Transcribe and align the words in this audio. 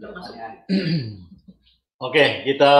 Oke, 2.06 2.24
kita 2.48 2.72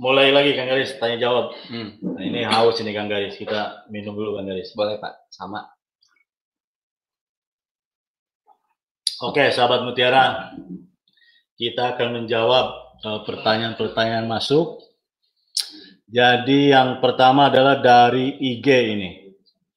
mulai 0.00 0.32
lagi 0.32 0.56
Kang 0.56 0.70
Garis 0.70 0.96
tanya 0.96 1.20
jawab. 1.20 1.52
Hmm, 1.68 2.00
Nah, 2.00 2.22
ini 2.24 2.40
haus 2.48 2.80
ini 2.80 2.96
Kang 2.96 3.10
Garis. 3.12 3.36
Kita 3.36 3.84
minum 3.92 4.16
dulu 4.16 4.40
Kang 4.40 4.48
Garis. 4.48 4.72
boleh 4.72 4.96
Pak, 4.96 5.28
sama. 5.28 5.68
Oke, 9.20 9.50
sahabat 9.50 9.84
Mutiara. 9.84 10.54
Kita 11.58 11.98
akan 11.98 12.22
menjawab 12.22 12.66
eh, 13.02 13.20
pertanyaan-pertanyaan 13.26 14.30
masuk. 14.30 14.78
Jadi 16.08 16.72
yang 16.72 17.02
pertama 17.04 17.52
adalah 17.52 17.82
dari 17.82 18.32
IG 18.40 18.66
ini. 18.96 19.10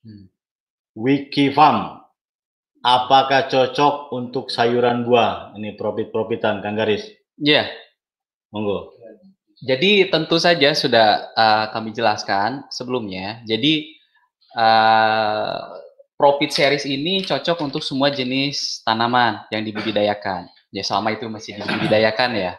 Hmm. 0.06 0.30
Wikifarm. 0.96 2.01
Apakah 2.82 3.46
cocok 3.46 4.10
untuk 4.10 4.50
sayuran 4.50 5.06
buah? 5.06 5.54
Ini 5.54 5.78
profit-profitan 5.78 6.66
Kang 6.66 6.74
Garis. 6.74 7.06
Iya, 7.38 7.70
Monggo. 8.50 8.98
jadi 9.62 10.10
tentu 10.10 10.42
saja 10.42 10.74
sudah 10.74 11.30
uh, 11.38 11.66
kami 11.70 11.94
jelaskan 11.94 12.66
sebelumnya. 12.74 13.46
Jadi 13.46 13.94
uh, 14.58 15.78
profit 16.18 16.50
series 16.50 16.90
ini 16.90 17.22
cocok 17.22 17.62
untuk 17.62 17.86
semua 17.86 18.10
jenis 18.10 18.82
tanaman 18.82 19.46
yang 19.54 19.62
dibudidayakan. 19.62 20.50
Ya 20.74 20.82
selama 20.82 21.14
itu 21.14 21.30
masih 21.30 21.62
dibudidayakan 21.62 22.34
ya. 22.34 22.54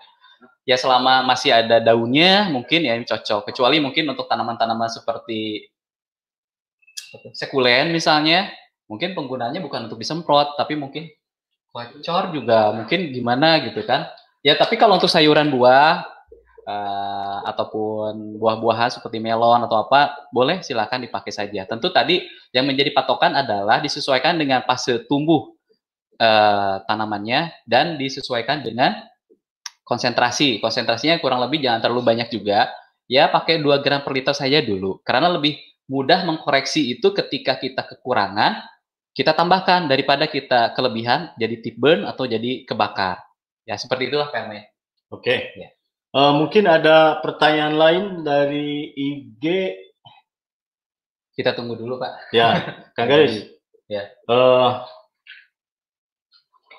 Ya 0.62 0.78
selama 0.78 1.26
masih 1.26 1.50
ada 1.50 1.82
daunnya 1.82 2.46
mungkin 2.46 2.86
ya 2.86 2.94
ini 2.94 3.02
cocok. 3.02 3.50
Kecuali 3.50 3.82
mungkin 3.82 4.06
untuk 4.06 4.30
tanaman-tanaman 4.30 4.86
seperti 4.86 5.66
sekulen 7.34 7.90
misalnya, 7.90 8.54
mungkin 8.92 9.16
penggunaannya 9.16 9.64
bukan 9.64 9.88
untuk 9.88 9.96
disemprot, 9.96 10.60
tapi 10.60 10.76
mungkin 10.76 11.08
kocor 11.72 12.36
juga 12.36 12.76
mungkin 12.76 13.08
gimana 13.08 13.64
gitu 13.64 13.80
kan. 13.88 14.12
Ya 14.44 14.52
tapi 14.60 14.76
kalau 14.76 15.00
untuk 15.00 15.08
sayuran 15.08 15.48
buah 15.48 16.04
eh, 16.68 17.38
ataupun 17.48 18.36
buah-buahan 18.36 19.00
seperti 19.00 19.16
melon 19.16 19.64
atau 19.64 19.88
apa, 19.88 20.28
boleh 20.28 20.60
silakan 20.60 21.08
dipakai 21.08 21.32
saja. 21.32 21.64
Tentu 21.64 21.88
tadi 21.88 22.20
yang 22.52 22.68
menjadi 22.68 22.92
patokan 22.92 23.32
adalah 23.32 23.80
disesuaikan 23.80 24.36
dengan 24.36 24.60
fase 24.68 25.08
tumbuh 25.08 25.56
eh, 26.20 26.76
tanamannya 26.84 27.64
dan 27.64 27.96
disesuaikan 27.96 28.60
dengan 28.60 29.00
konsentrasi. 29.88 30.60
Konsentrasinya 30.60 31.16
kurang 31.24 31.40
lebih 31.40 31.64
jangan 31.64 31.80
terlalu 31.80 32.04
banyak 32.04 32.28
juga. 32.28 32.68
Ya 33.08 33.32
pakai 33.32 33.60
2 33.60 33.80
gram 33.80 34.04
per 34.04 34.12
liter 34.12 34.36
saja 34.36 34.60
dulu. 34.60 35.00
Karena 35.00 35.32
lebih 35.32 35.56
mudah 35.90 36.24
mengkoreksi 36.24 36.96
itu 36.96 37.12
ketika 37.12 37.60
kita 37.60 37.84
kekurangan, 37.84 38.71
kita 39.12 39.36
tambahkan 39.36 39.92
daripada 39.92 40.24
kita 40.24 40.72
kelebihan 40.72 41.36
jadi 41.36 41.60
tip 41.60 41.76
burn 41.76 42.08
atau 42.08 42.24
jadi 42.24 42.64
kebakar. 42.64 43.20
Ya 43.68 43.76
seperti 43.76 44.08
itulah 44.08 44.32
PM-nya. 44.32 44.64
Oke. 45.12 45.52
Ya. 45.54 45.68
Eh, 46.12 46.32
mungkin 46.36 46.64
ada 46.68 47.20
pertanyaan 47.20 47.76
lain 47.76 48.04
dari 48.24 48.92
IG. 48.92 49.44
Kita 51.32 51.56
tunggu 51.56 51.76
dulu 51.76 51.96
Pak. 52.00 52.32
Ya, 52.36 52.48
Kang 52.96 53.08
Garis. 53.08 53.48
Ya. 53.88 54.08
Eh, 54.08 54.70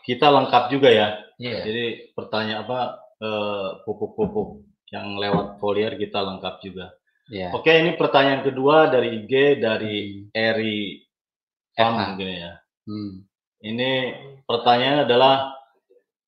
kita 0.10 0.30
lengkap 0.30 0.74
juga 0.74 0.90
ya. 0.90 1.08
Iya. 1.38 1.66
Jadi 1.66 1.86
pertanyaan 2.18 2.66
apa 2.66 2.80
eh, 3.22 3.70
pupuk-pupuk 3.86 4.66
yang 4.90 5.18
lewat 5.18 5.58
foliar 5.62 5.98
kita 5.98 6.22
lengkap 6.22 6.56
juga. 6.62 6.94
Iya. 7.30 7.56
Oke, 7.56 7.74
ini 7.74 7.96
pertanyaan 7.96 8.46
kedua 8.46 8.92
dari 8.92 9.24
IG 9.24 9.64
dari 9.64 10.28
Eri 10.30 11.03
FH. 11.76 11.90
mungkin 12.14 12.28
ya. 12.30 12.52
Hmm. 12.86 13.12
Ini 13.64 13.92
pertanyaan 14.44 15.08
adalah 15.08 15.56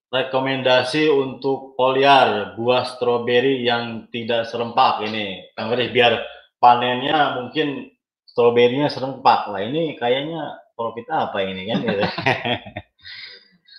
rekomendasi 0.07 1.11
untuk 1.11 1.75
foliar 1.75 2.55
buah 2.55 2.87
stroberi 2.87 3.67
yang 3.67 4.07
tidak 4.07 4.47
serempak 4.47 5.03
ini. 5.03 5.51
Kang 5.51 5.67
Garis 5.67 5.91
biar 5.91 6.23
panennya 6.57 7.35
mungkin 7.35 7.91
stroberinya 8.23 8.87
serempak. 8.87 9.51
Lah 9.51 9.59
ini 9.59 9.99
kayaknya 9.99 10.55
profit 10.79 11.07
apa 11.11 11.43
ini 11.43 11.67
kan 11.67 11.77
gitu. 11.85 12.03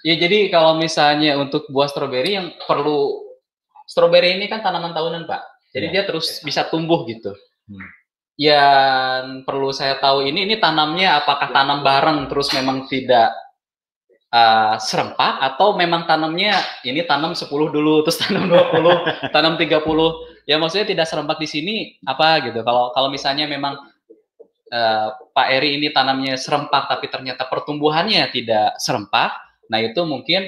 Ya 0.04 0.14
jadi 0.20 0.52
kalau 0.52 0.76
misalnya 0.76 1.40
untuk 1.40 1.66
buah 1.72 1.88
stroberi 1.88 2.36
yang 2.36 2.52
perlu 2.68 3.24
stroberi 3.88 4.36
ini 4.36 4.46
kan 4.46 4.60
tanaman 4.60 4.92
tahunan 4.92 5.24
Pak. 5.24 5.42
Jadi 5.72 5.86
Ya. 5.88 5.92
dia 5.92 6.02
terus 6.04 6.40
bisa 6.44 6.68
tumbuh 6.68 7.08
gitu. 7.08 7.32
Hmm. 7.68 7.88
Yang 8.36 9.48
perlu 9.48 9.72
saya 9.72 9.96
tahu 9.96 10.28
ini 10.28 10.44
ini 10.44 10.60
tanamnya 10.60 11.24
apakah 11.24 11.48
tanam 11.50 11.80
bareng 11.80 12.28
terus 12.28 12.52
memang 12.52 12.84
tidak 12.84 13.32
uh, 14.28 14.76
serempak 14.76 15.40
atau 15.40 15.72
memang 15.72 16.04
tanamnya 16.04 16.60
ini 16.84 17.00
tanam 17.08 17.32
10 17.32 17.48
dulu 17.48 18.00
terus 18.04 18.20
tanam 18.20 18.48
20, 18.48 19.32
tanam 19.32 19.56
30. 19.56 20.44
Ya 20.46 20.60
maksudnya 20.60 20.86
tidak 20.86 21.08
serempak 21.08 21.40
di 21.40 21.48
sini 21.48 21.76
apa 22.04 22.44
gitu. 22.44 22.60
Kalau 22.60 22.92
kalau 22.92 23.08
misalnya 23.08 23.48
memang 23.48 23.80
uh, 24.70 25.08
Pak 25.32 25.48
Eri 25.56 25.80
ini 25.80 25.88
tanamnya 25.90 26.36
serempak 26.36 26.92
tapi 26.92 27.08
ternyata 27.08 27.48
pertumbuhannya 27.48 28.28
tidak 28.30 28.76
serempak, 28.78 29.46
Nah, 29.70 29.78
itu 29.82 30.00
mungkin 30.06 30.46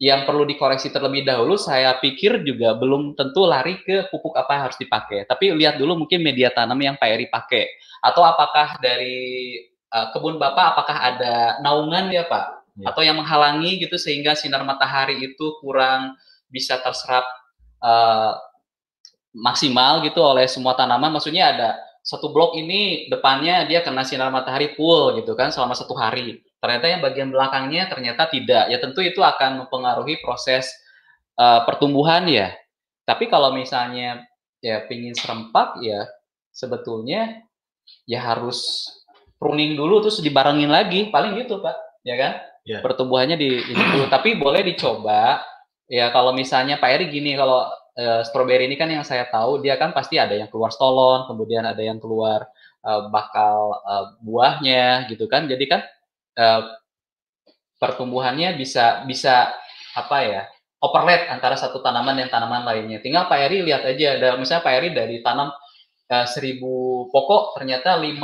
yang 0.00 0.24
perlu 0.24 0.48
dikoreksi 0.48 0.88
terlebih 0.88 1.28
dahulu, 1.28 1.60
saya 1.60 1.92
pikir 2.00 2.40
juga 2.40 2.72
belum 2.72 3.12
tentu 3.12 3.44
lari 3.44 3.84
ke 3.84 4.08
pupuk 4.08 4.32
apa 4.32 4.56
yang 4.56 4.62
harus 4.64 4.80
dipakai. 4.80 5.28
Tapi 5.28 5.52
lihat 5.52 5.76
dulu 5.76 5.92
mungkin 6.02 6.24
media 6.24 6.48
tanam 6.48 6.80
yang 6.80 6.96
Pak 6.96 7.08
Eri 7.12 7.28
pakai. 7.28 7.68
Atau 8.00 8.24
apakah 8.24 8.80
dari 8.80 9.60
uh, 9.92 10.08
kebun 10.16 10.40
Bapak, 10.40 10.72
apakah 10.72 10.96
ada 10.96 11.60
naungan 11.60 12.08
ya 12.08 12.24
Pak? 12.24 12.46
Ya. 12.80 12.86
Atau 12.88 13.04
yang 13.04 13.20
menghalangi 13.20 13.76
gitu 13.76 14.00
sehingga 14.00 14.32
sinar 14.32 14.64
matahari 14.64 15.20
itu 15.20 15.60
kurang 15.60 16.16
bisa 16.48 16.80
terserap 16.80 17.28
uh, 17.84 18.40
maksimal 19.36 20.00
gitu 20.00 20.24
oleh 20.24 20.48
semua 20.48 20.72
tanaman. 20.80 21.12
Maksudnya 21.12 21.52
ada 21.52 21.76
satu 22.00 22.32
blok 22.32 22.56
ini 22.56 23.12
depannya 23.12 23.68
dia 23.68 23.84
kena 23.84 24.08
sinar 24.08 24.32
matahari 24.32 24.72
full 24.72 25.12
gitu 25.20 25.36
kan 25.36 25.52
selama 25.52 25.76
satu 25.76 25.92
hari 25.92 26.40
ternyata 26.60 26.86
yang 26.86 27.00
bagian 27.00 27.28
belakangnya 27.32 27.88
ternyata 27.88 28.28
tidak. 28.28 28.68
Ya 28.68 28.78
tentu 28.78 29.00
itu 29.00 29.24
akan 29.24 29.66
mempengaruhi 29.66 30.20
proses 30.20 30.70
uh, 31.40 31.64
pertumbuhan 31.66 32.28
ya. 32.28 32.54
Tapi 33.08 33.26
kalau 33.26 33.50
misalnya 33.56 34.28
ya 34.60 34.84
pingin 34.86 35.16
serempak 35.16 35.80
ya 35.80 36.04
sebetulnya 36.52 37.42
ya 38.04 38.20
harus 38.20 38.86
pruning 39.40 39.74
dulu 39.74 40.04
terus 40.04 40.20
dibarengin 40.20 40.68
lagi 40.68 41.08
paling 41.08 41.32
gitu 41.40 41.64
pak 41.64 41.74
ya 42.04 42.14
kan 42.20 42.32
Ya. 42.60 42.84
pertumbuhannya 42.84 43.40
di 43.40 43.72
dulu 43.72 44.04
tapi 44.12 44.36
boleh 44.36 44.60
dicoba 44.60 45.40
ya 45.88 46.12
kalau 46.12 46.36
misalnya 46.36 46.76
Pak 46.76 46.90
Eri 46.92 47.06
gini 47.08 47.32
kalau 47.32 47.64
uh, 47.96 48.20
stroberi 48.20 48.68
ini 48.68 48.76
kan 48.76 48.92
yang 48.92 49.00
saya 49.00 49.24
tahu 49.32 49.64
dia 49.64 49.80
kan 49.80 49.96
pasti 49.96 50.20
ada 50.20 50.36
yang 50.36 50.52
keluar 50.52 50.68
stolon 50.68 51.24
kemudian 51.24 51.64
ada 51.64 51.80
yang 51.80 51.96
keluar 51.96 52.44
uh, 52.84 53.08
bakal 53.08 53.80
uh, 53.80 54.12
buahnya 54.20 55.08
gitu 55.08 55.24
kan 55.24 55.48
jadi 55.48 55.64
kan 55.66 55.80
uh, 56.36 56.62
pertumbuhannya 57.80 58.54
bisa 58.60 59.02
bisa 59.08 59.50
apa 59.96 60.18
ya 60.22 60.42
overlap 60.80 61.28
antara 61.28 61.56
satu 61.56 61.84
tanaman 61.84 62.16
dan 62.16 62.28
tanaman 62.32 62.64
lainnya. 62.64 63.00
Tinggal 63.04 63.28
Pak 63.28 63.38
Eri 63.48 63.60
lihat 63.64 63.84
aja, 63.84 64.16
ada 64.16 64.28
misalnya 64.40 64.64
Pak 64.64 64.74
Eri 64.80 64.88
dari 64.96 65.16
tanam 65.20 65.52
uh, 66.10 66.26
seribu 66.26 67.06
pokok 67.12 67.60
ternyata 67.60 68.00
50% 68.00 68.16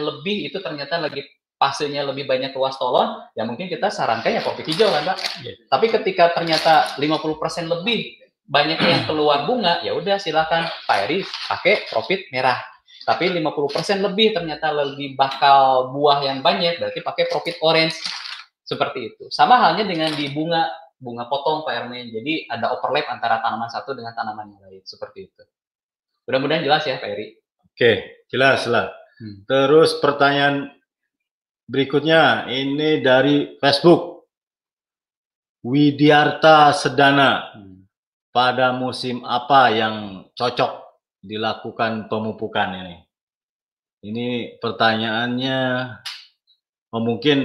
lebih 0.00 0.48
itu 0.48 0.58
ternyata 0.64 0.98
lagi 0.98 1.20
pasirnya 1.54 2.02
lebih 2.04 2.26
banyak 2.26 2.50
keluar 2.50 2.74
stolon, 2.74 3.24
ya 3.32 3.46
mungkin 3.46 3.70
kita 3.70 3.88
sarankan 3.88 4.36
ya 4.36 4.42
kopi 4.42 4.66
hijau 4.66 4.90
kan 4.90 5.14
Pak. 5.14 5.18
Iya. 5.44 5.52
Tapi 5.70 5.86
ketika 5.88 6.24
ternyata 6.34 6.98
50% 6.98 7.72
lebih 7.80 8.20
banyak 8.44 8.76
yang 8.76 9.02
keluar 9.08 9.48
bunga, 9.48 9.80
ya 9.80 9.96
udah 9.96 10.20
silakan 10.20 10.68
Pak 10.84 10.98
Eri 11.08 11.24
pakai 11.24 11.88
profit 11.88 12.28
merah. 12.34 12.73
Tapi 13.04 13.30
50% 13.36 14.00
lebih 14.00 14.32
ternyata 14.32 14.72
lebih 14.72 15.12
bakal 15.14 15.92
buah 15.92 16.24
yang 16.24 16.40
banyak, 16.40 16.80
berarti 16.80 17.04
pakai 17.04 17.24
profit 17.28 17.60
orange. 17.60 18.00
Seperti 18.64 19.12
itu. 19.12 19.24
Sama 19.28 19.60
halnya 19.60 19.84
dengan 19.84 20.08
di 20.16 20.32
bunga, 20.32 20.72
bunga 20.96 21.28
potong 21.28 21.68
Pak 21.68 21.84
Ermen. 21.84 22.08
Jadi 22.08 22.48
ada 22.48 22.72
overlap 22.72 23.12
antara 23.12 23.44
tanaman 23.44 23.68
satu 23.68 23.92
dengan 23.92 24.16
tanaman 24.16 24.56
yang 24.56 24.62
lain. 24.64 24.80
Seperti 24.88 25.28
itu. 25.28 25.42
Mudah-mudahan 26.24 26.64
jelas 26.64 26.88
ya 26.88 26.96
Pak 26.96 27.10
Eri. 27.12 27.36
Oke, 27.60 28.24
jelas 28.32 28.64
lah. 28.64 28.88
Hmm. 29.20 29.44
Terus 29.44 30.00
pertanyaan 30.00 30.72
berikutnya 31.68 32.48
ini 32.48 33.04
dari 33.04 33.60
Facebook. 33.60 34.24
Widiarta 35.60 36.72
Sedana. 36.72 37.52
Hmm. 37.52 37.84
Pada 38.32 38.74
musim 38.74 39.22
apa 39.22 39.70
yang 39.70 40.26
cocok 40.34 40.72
dilakukan 41.22 42.10
pemupukan 42.10 42.68
ini? 42.82 43.03
Ini 44.04 44.60
pertanyaannya 44.60 45.58
oh, 46.92 47.02
mungkin 47.02 47.38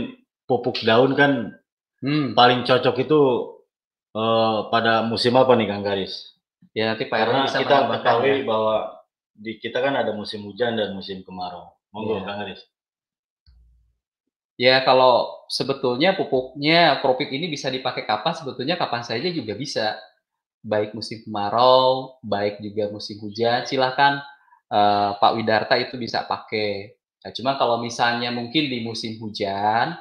pupuk 0.45 0.83
daun 0.83 1.13
kan 1.15 1.55
Hmm. 1.99 2.31
paling 2.31 2.63
cocok 2.63 2.95
itu 3.03 3.19
eh, 4.15 4.57
pada 4.71 5.03
musim 5.03 5.35
apa 5.35 5.51
nih 5.59 5.67
Kang 5.67 5.83
Garis? 5.83 6.31
Ya 6.71 6.87
nanti 6.95 7.03
Pak 7.11 7.19
Karena 7.19 7.43
bisa 7.43 7.59
kita 7.59 7.75
ketahui 7.91 8.39
ya. 8.39 8.47
bahwa 8.47 8.75
di 9.35 9.59
kita 9.59 9.83
kan 9.83 9.99
ada 9.99 10.11
musim 10.15 10.47
hujan 10.47 10.79
dan 10.79 10.95
musim 10.95 11.27
kemarau. 11.27 11.75
Monggo 11.91 12.19
Iya. 12.19 12.23
Kang 12.23 12.39
Garis. 12.39 12.61
Ya 14.59 14.83
kalau 14.83 15.43
sebetulnya 15.47 16.15
pupuknya 16.19 16.99
profit 17.03 17.31
ini 17.31 17.47
bisa 17.47 17.67
dipakai 17.71 18.03
kapan? 18.03 18.31
Sebetulnya 18.35 18.75
kapan 18.75 19.03
saja 19.07 19.27
juga 19.31 19.55
bisa. 19.55 19.95
Baik 20.63 20.91
musim 20.95 21.23
kemarau, 21.23 22.19
baik 22.23 22.59
juga 22.59 22.91
musim 22.91 23.15
hujan. 23.23 23.63
Silahkan 23.63 24.19
uh, 24.69 25.17
Pak 25.17 25.31
Widarta 25.35 25.75
itu 25.77 25.97
bisa 25.97 26.23
pakai. 26.25 26.95
Nah, 27.19 27.31
cuma 27.35 27.59
kalau 27.59 27.83
misalnya 27.83 28.31
mungkin 28.31 28.71
di 28.71 28.79
musim 28.79 29.19
hujan, 29.19 29.97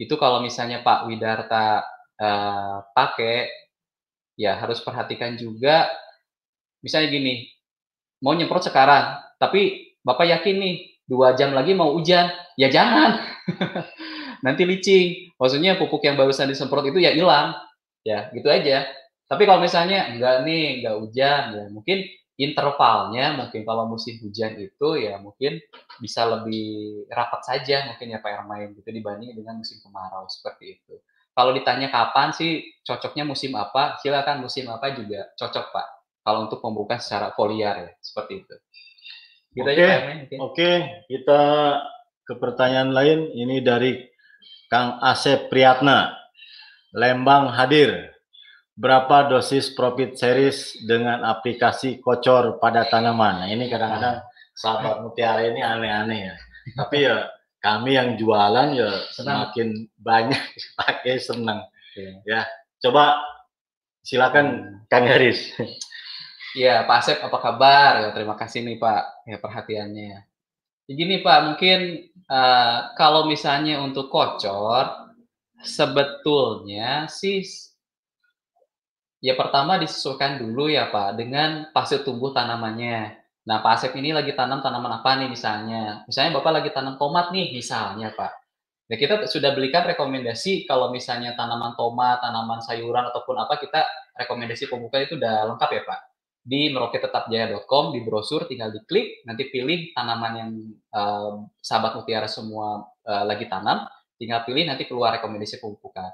itu 0.00 0.14
kalau 0.16 0.40
misalnya 0.40 0.80
Pak 0.80 1.06
Widarta 1.10 1.84
uh, 2.16 2.78
pakai, 2.96 3.50
ya 4.38 4.56
harus 4.56 4.80
perhatikan 4.80 5.36
juga. 5.36 5.90
Misalnya 6.82 7.12
gini, 7.12 7.46
mau 8.24 8.34
nyemprot 8.34 8.66
sekarang, 8.66 9.20
tapi 9.38 9.92
Bapak 10.02 10.26
yakin 10.26 10.56
nih 10.58 10.74
dua 11.06 11.38
jam 11.38 11.54
lagi 11.54 11.78
mau 11.78 11.94
hujan, 11.94 12.32
ya 12.58 12.66
jangan. 12.66 13.22
Nanti 14.44 14.66
licin. 14.66 15.30
Maksudnya 15.38 15.78
pupuk 15.78 16.02
yang 16.02 16.18
barusan 16.18 16.50
disemprot 16.50 16.82
itu 16.90 16.98
ya 16.98 17.14
hilang. 17.14 17.54
Ya, 18.02 18.26
gitu 18.34 18.50
aja. 18.50 18.90
Tapi 19.30 19.46
kalau 19.46 19.62
misalnya 19.62 20.10
enggak 20.10 20.42
nih, 20.42 20.82
enggak 20.82 20.96
hujan, 20.98 21.42
ya 21.54 21.64
mungkin 21.70 22.02
intervalnya 22.42 23.38
mungkin 23.38 23.62
kalau 23.62 23.86
musim 23.86 24.18
hujan 24.18 24.58
itu 24.58 24.98
ya 24.98 25.22
mungkin 25.22 25.62
bisa 26.02 26.26
lebih 26.26 27.06
rapat 27.06 27.46
saja 27.46 27.86
mungkin 27.86 28.10
ya 28.10 28.18
Pak 28.18 28.42
Ermain 28.42 28.74
gitu 28.74 28.90
dibanding 28.90 29.38
dengan 29.38 29.62
musim 29.62 29.78
kemarau 29.78 30.26
seperti 30.26 30.82
itu. 30.82 30.98
Kalau 31.32 31.54
ditanya 31.56 31.88
kapan 31.88 32.34
sih 32.34 32.60
cocoknya 32.84 33.24
musim 33.24 33.56
apa, 33.56 33.96
silakan 34.04 34.44
musim 34.44 34.68
apa 34.68 34.92
juga 34.92 35.32
cocok 35.38 35.66
Pak. 35.72 35.88
Kalau 36.22 36.44
untuk 36.44 36.60
pembukaan 36.60 37.00
secara 37.00 37.32
foliar 37.32 37.88
ya, 37.88 37.90
seperti 38.04 38.44
itu. 38.44 38.54
Gitu 39.52 39.68
Oke, 39.68 39.84
okay. 39.84 40.38
Oke, 40.38 40.70
kita 41.08 41.40
ke 42.22 42.34
pertanyaan 42.36 42.92
lain. 42.92 43.20
Ini 43.32 43.64
dari 43.64 43.96
Kang 44.68 45.00
Asep 45.00 45.48
Priyatna. 45.48 46.14
Lembang 46.92 47.48
hadir. 47.52 48.11
Berapa 48.82 49.30
dosis 49.30 49.70
profit 49.78 50.18
series 50.18 50.82
dengan 50.82 51.22
aplikasi 51.22 52.02
kocor 52.02 52.58
pada 52.58 52.82
tanaman? 52.90 53.46
Nah, 53.46 53.48
ini 53.48 53.70
kadang-kadang 53.70 54.26
sahabat 54.58 55.06
mutiara 55.06 55.46
ini 55.46 55.62
aneh-aneh 55.62 56.20
ya. 56.26 56.34
Tapi 56.74 57.06
ya 57.06 57.30
kami 57.62 57.94
yang 57.94 58.18
jualan 58.18 58.74
ya 58.74 58.90
semakin 59.14 59.86
banyak 60.02 60.42
pakai 60.82 61.14
senang. 61.22 61.62
Ya, 62.26 62.42
coba 62.82 63.22
silakan 64.02 64.82
Kang 64.90 65.06
Haris. 65.06 65.54
Iya, 66.52 66.84
Pak 66.84 66.98
Asep 67.00 67.18
apa 67.22 67.38
kabar? 67.38 67.92
Ya, 68.02 68.08
terima 68.12 68.34
kasih 68.34 68.66
nih 68.66 68.76
Pak 68.82 69.24
ya 69.24 69.38
perhatiannya. 69.40 70.26
Begini 70.84 71.22
Pak, 71.22 71.38
mungkin 71.48 72.12
uh, 72.28 72.92
kalau 72.98 73.24
misalnya 73.24 73.80
untuk 73.80 74.12
kocor, 74.12 75.08
sebetulnya 75.62 77.06
sih 77.08 77.46
ya 79.22 79.38
pertama 79.38 79.78
disesuaikan 79.78 80.42
dulu 80.42 80.66
ya 80.66 80.90
Pak 80.90 81.14
dengan 81.14 81.70
fase 81.70 82.02
tumbuh 82.02 82.34
tanamannya. 82.34 83.22
Nah 83.46 83.58
Pak 83.62 83.72
Asep 83.78 83.94
ini 83.98 84.10
lagi 84.10 84.34
tanam 84.34 84.60
tanaman 84.60 84.98
apa 84.98 85.18
nih 85.22 85.30
misalnya? 85.30 86.02
Misalnya 86.10 86.42
Bapak 86.42 86.52
lagi 86.62 86.70
tanam 86.74 86.98
tomat 86.98 87.30
nih 87.30 87.54
misalnya 87.54 88.10
Pak. 88.12 88.32
Ya 88.90 88.98
kita 88.98 89.24
sudah 89.30 89.54
belikan 89.54 89.86
rekomendasi 89.86 90.66
kalau 90.68 90.90
misalnya 90.90 91.32
tanaman 91.38 91.78
tomat, 91.78 92.20
tanaman 92.20 92.60
sayuran 92.60 93.08
ataupun 93.08 93.40
apa 93.40 93.56
kita 93.62 93.80
rekomendasi 94.18 94.68
pembuka 94.68 95.00
itu 95.00 95.16
udah 95.16 95.48
lengkap 95.54 95.70
ya 95.70 95.82
Pak 95.86 96.00
di 96.42 96.74
merokettetapjaya.com 96.74 97.94
di 97.94 98.02
brosur 98.02 98.50
tinggal 98.50 98.74
diklik 98.74 99.22
nanti 99.22 99.46
pilih 99.46 99.94
tanaman 99.94 100.32
yang 100.34 100.50
uh, 100.90 101.46
sahabat 101.62 101.94
mutiara 101.94 102.26
semua 102.26 102.82
uh, 103.06 103.22
lagi 103.22 103.46
tanam 103.46 103.86
tinggal 104.18 104.42
pilih 104.42 104.66
nanti 104.66 104.90
keluar 104.90 105.14
rekomendasi 105.14 105.62
pemupukan 105.62 106.10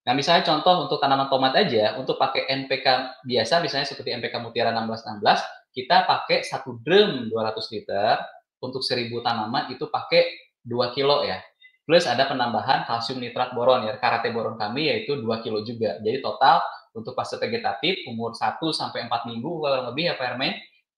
nah 0.00 0.12
misalnya 0.16 0.42
contoh 0.48 0.88
untuk 0.88 0.98
tanaman 0.98 1.28
tomat 1.28 1.52
aja 1.60 2.00
untuk 2.00 2.16
pakai 2.16 2.48
NPK 2.48 3.20
biasa 3.24 3.60
misalnya 3.60 3.86
seperti 3.88 4.16
NPK 4.16 4.40
mutiara 4.40 4.72
1616 4.72 5.76
kita 5.76 6.08
pakai 6.08 6.42
satu 6.42 6.80
drum 6.80 7.28
200 7.28 7.74
liter 7.76 8.16
untuk 8.64 8.80
1000 8.80 9.12
tanaman 9.20 9.68
itu 9.72 9.86
pakai 9.92 10.56
2 10.64 10.96
kilo 10.96 11.22
ya 11.24 11.38
plus 11.84 12.08
ada 12.08 12.24
penambahan 12.26 12.88
kalsium 12.88 13.20
nitrat 13.20 13.52
boron 13.52 13.84
ya 13.84 14.00
karate 14.00 14.32
boron 14.32 14.56
kami 14.56 14.88
yaitu 14.88 15.20
2 15.20 15.44
kilo 15.44 15.60
juga 15.64 16.00
jadi 16.00 16.24
total 16.24 16.64
untuk 16.96 17.14
fase 17.14 17.38
vegetatif 17.38 18.02
umur 18.10 18.34
1 18.34 18.58
sampai 18.74 19.06
4 19.06 19.30
minggu 19.30 19.50
kurang 19.62 19.94
lebih 19.94 20.10
ya 20.10 20.14
Pak 20.18 20.38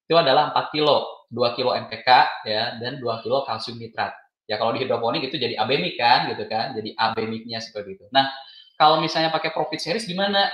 itu 0.08 0.14
adalah 0.20 0.52
4 0.52 0.74
kilo, 0.74 1.28
2 1.32 1.56
kilo 1.56 1.72
NPK 1.72 2.08
ya 2.44 2.76
dan 2.76 3.00
2 3.00 3.24
kilo 3.24 3.48
kalsium 3.48 3.80
nitrat. 3.80 4.12
Ya 4.50 4.60
kalau 4.60 4.74
di 4.74 4.84
hidroponik 4.84 5.24
itu 5.24 5.38
jadi 5.38 5.56
abemik 5.56 5.96
kan 5.96 6.28
gitu 6.28 6.44
kan, 6.50 6.76
jadi 6.76 6.92
abemiknya 6.98 7.62
seperti 7.62 7.96
itu. 7.96 8.04
Nah, 8.12 8.28
kalau 8.82 8.98
misalnya 8.98 9.30
pakai 9.30 9.54
profit 9.54 9.78
series 9.78 10.10
gimana? 10.10 10.50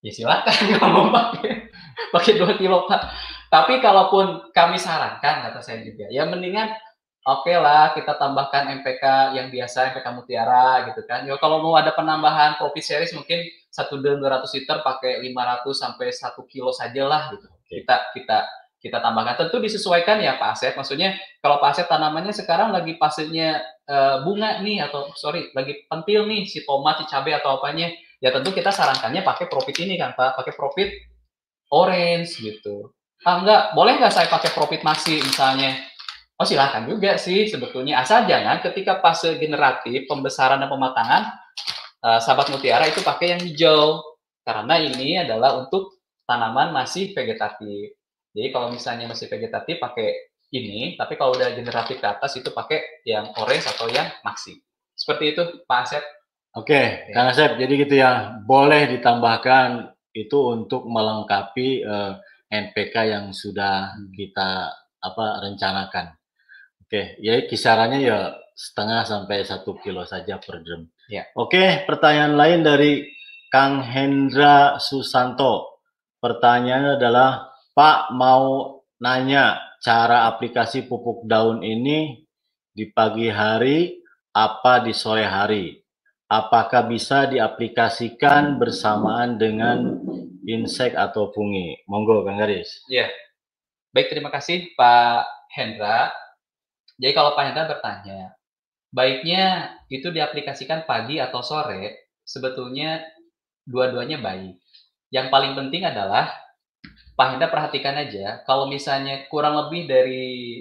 Ya 0.00 0.16
silakan 0.16 0.56
kalau 0.80 0.88
mau 0.96 1.08
pakai 1.12 1.68
pakai 2.08 2.32
2 2.40 2.56
kilo 2.56 2.88
Pak. 2.88 3.02
Tapi 3.52 3.84
kalaupun 3.84 4.48
kami 4.56 4.80
sarankan 4.80 5.44
kata 5.44 5.60
saya 5.60 5.84
juga, 5.84 6.08
ya 6.08 6.24
mendingan 6.24 6.72
oke 7.28 7.44
okay 7.44 7.60
lah 7.60 7.92
kita 7.92 8.16
tambahkan 8.16 8.80
MPK 8.80 9.36
yang 9.36 9.52
biasa 9.52 9.92
MPK 9.92 10.06
Mutiara 10.16 10.88
gitu 10.88 11.04
kan. 11.04 11.28
Ya 11.28 11.36
kalau 11.36 11.60
mau 11.60 11.76
ada 11.76 11.92
penambahan 11.92 12.56
profit 12.56 12.80
series 12.80 13.12
mungkin 13.12 13.44
satu 13.68 14.00
dua 14.00 14.16
200 14.16 14.56
liter 14.56 14.80
pakai 14.80 15.20
500 15.20 15.76
sampai 15.76 16.08
1 16.08 16.32
kilo 16.48 16.72
saja 16.72 17.04
lah 17.04 17.28
gitu. 17.36 17.44
Kita 17.68 18.08
kita 18.16 18.38
kita 18.80 19.04
tambahkan. 19.04 19.36
Tentu 19.36 19.60
disesuaikan 19.60 20.16
ya 20.24 20.40
Pak 20.40 20.56
Aset. 20.56 20.72
Maksudnya 20.80 21.12
kalau 21.44 21.60
Pak 21.60 21.76
Aset 21.76 21.86
tanamannya 21.92 22.32
sekarang 22.32 22.72
lagi 22.72 22.96
fasenya 22.96 23.75
uh, 23.88 24.22
bunga 24.22 24.60
nih 24.62 24.82
atau 24.86 25.10
sorry 25.14 25.50
lagi 25.54 25.86
pentil 25.86 26.26
nih 26.26 26.46
si 26.46 26.62
tomat, 26.62 27.02
si 27.02 27.04
cabai 27.10 27.38
atau 27.38 27.58
apanya, 27.58 27.90
ya 28.22 28.30
tentu 28.34 28.52
kita 28.52 28.70
sarankannya 28.70 29.22
pakai 29.22 29.46
profit 29.46 29.76
ini 29.82 29.98
kan 29.98 30.14
Pak, 30.14 30.38
pakai 30.42 30.52
profit 30.54 30.90
orange 31.70 32.38
gitu. 32.42 32.92
Ah 33.24 33.42
enggak, 33.42 33.74
boleh 33.74 33.98
nggak 33.98 34.12
saya 34.12 34.28
pakai 34.30 34.52
profit 34.54 34.84
maxi 34.86 35.18
misalnya? 35.18 35.74
Oh 36.36 36.44
silahkan 36.44 36.84
juga 36.84 37.16
sih 37.16 37.48
sebetulnya 37.48 38.04
asal 38.04 38.28
jangan 38.28 38.60
ketika 38.60 39.00
fase 39.00 39.40
generatif 39.40 40.04
pembesaran 40.04 40.60
dan 40.60 40.68
pematangan 40.68 41.22
uh, 42.04 42.20
sahabat 42.20 42.52
mutiara 42.52 42.84
itu 42.84 43.00
pakai 43.00 43.32
yang 43.32 43.40
hijau 43.40 44.04
karena 44.44 44.76
ini 44.76 45.16
adalah 45.16 45.56
untuk 45.64 45.96
tanaman 46.28 46.76
masih 46.76 47.16
vegetatif. 47.16 47.96
Jadi 48.36 48.52
kalau 48.52 48.68
misalnya 48.68 49.08
masih 49.08 49.32
vegetatif 49.32 49.80
pakai 49.80 50.35
ini, 50.54 50.94
tapi 50.94 51.18
kalau 51.18 51.34
udah 51.34 51.50
generatif 51.54 51.98
ke 51.98 52.06
atas 52.06 52.38
itu 52.38 52.54
pakai 52.54 53.02
yang 53.02 53.34
orange 53.38 53.66
atau 53.66 53.90
yang 53.90 54.06
maxi. 54.22 54.62
Seperti 54.94 55.34
itu 55.34 55.42
Pak 55.66 55.80
Asep. 55.86 56.04
Oke, 56.56 57.10
ya. 57.10 57.12
Kang 57.12 57.28
Asep. 57.28 57.58
Jadi 57.58 57.72
gitu 57.84 57.94
ya, 57.98 58.40
boleh 58.46 58.88
ditambahkan 58.96 59.92
itu 60.16 60.38
untuk 60.56 60.88
melengkapi 60.88 61.84
uh, 61.84 62.16
eh, 62.16 62.64
NPK 62.70 62.94
yang 63.12 63.26
sudah 63.36 63.92
hmm. 63.92 64.14
kita 64.16 64.72
apa 65.02 65.26
rencanakan. 65.44 66.16
Oke, 66.86 67.18
ya 67.20 67.44
kisarannya 67.44 68.00
ya 68.00 68.18
setengah 68.56 69.04
sampai 69.04 69.44
satu 69.44 69.76
kilo 69.82 70.08
saja 70.08 70.40
per 70.40 70.64
drum. 70.64 70.88
Ya. 71.12 71.28
Oke, 71.36 71.84
pertanyaan 71.84 72.34
lain 72.38 72.60
dari 72.64 73.04
Kang 73.52 73.84
Hendra 73.84 74.80
Susanto. 74.80 75.82
Pertanyaannya 76.18 76.96
adalah, 76.96 77.52
Pak 77.76 78.16
mau 78.16 78.80
nanya 78.96 79.65
cara 79.82 80.28
aplikasi 80.30 80.86
pupuk 80.86 81.24
daun 81.28 81.60
ini 81.64 82.24
di 82.72 82.88
pagi 82.92 83.32
hari 83.32 84.00
apa 84.36 84.84
di 84.84 84.92
sore 84.92 85.24
hari? 85.24 85.80
Apakah 86.26 86.90
bisa 86.90 87.30
diaplikasikan 87.30 88.58
bersamaan 88.58 89.38
dengan 89.38 89.94
insek 90.42 90.92
atau 90.92 91.30
fungi? 91.30 91.80
Monggo, 91.86 92.26
Kang 92.26 92.36
Garis. 92.36 92.82
Ya, 92.90 93.06
baik 93.94 94.10
terima 94.10 94.28
kasih 94.34 94.74
Pak 94.74 95.24
Hendra. 95.54 96.10
Jadi 96.98 97.12
kalau 97.14 97.38
Pak 97.38 97.44
Hendra 97.46 97.70
bertanya, 97.70 98.34
baiknya 98.90 99.76
itu 99.86 100.10
diaplikasikan 100.10 100.82
pagi 100.84 101.22
atau 101.22 101.40
sore, 101.46 102.10
sebetulnya 102.26 103.06
dua-duanya 103.62 104.18
baik. 104.18 104.58
Yang 105.14 105.26
paling 105.30 105.52
penting 105.54 105.86
adalah 105.86 106.45
Pak 107.16 107.26
Hendra 107.32 107.48
perhatikan 107.48 107.96
aja, 107.96 108.44
kalau 108.44 108.68
misalnya 108.68 109.24
kurang 109.32 109.56
lebih 109.56 109.88
dari 109.88 110.60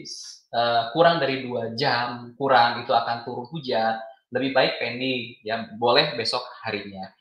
uh, 0.56 0.88
kurang 0.96 1.20
dari 1.20 1.44
dua 1.44 1.76
jam 1.76 2.32
kurang 2.40 2.88
itu 2.88 2.96
akan 2.96 3.28
turun 3.28 3.44
hujan, 3.52 4.00
lebih 4.32 4.56
baik 4.56 4.80
pending, 4.80 5.36
ya 5.44 5.68
boleh 5.76 6.16
besok 6.16 6.48
harinya. 6.64 7.12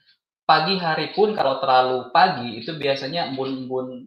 Pagi 0.47 0.79
hari 0.79 1.11
pun 1.11 1.35
kalau 1.35 1.59
terlalu 1.59 2.15
pagi 2.15 2.63
itu 2.63 2.79
biasanya 2.79 3.33
embun-embun 3.35 4.07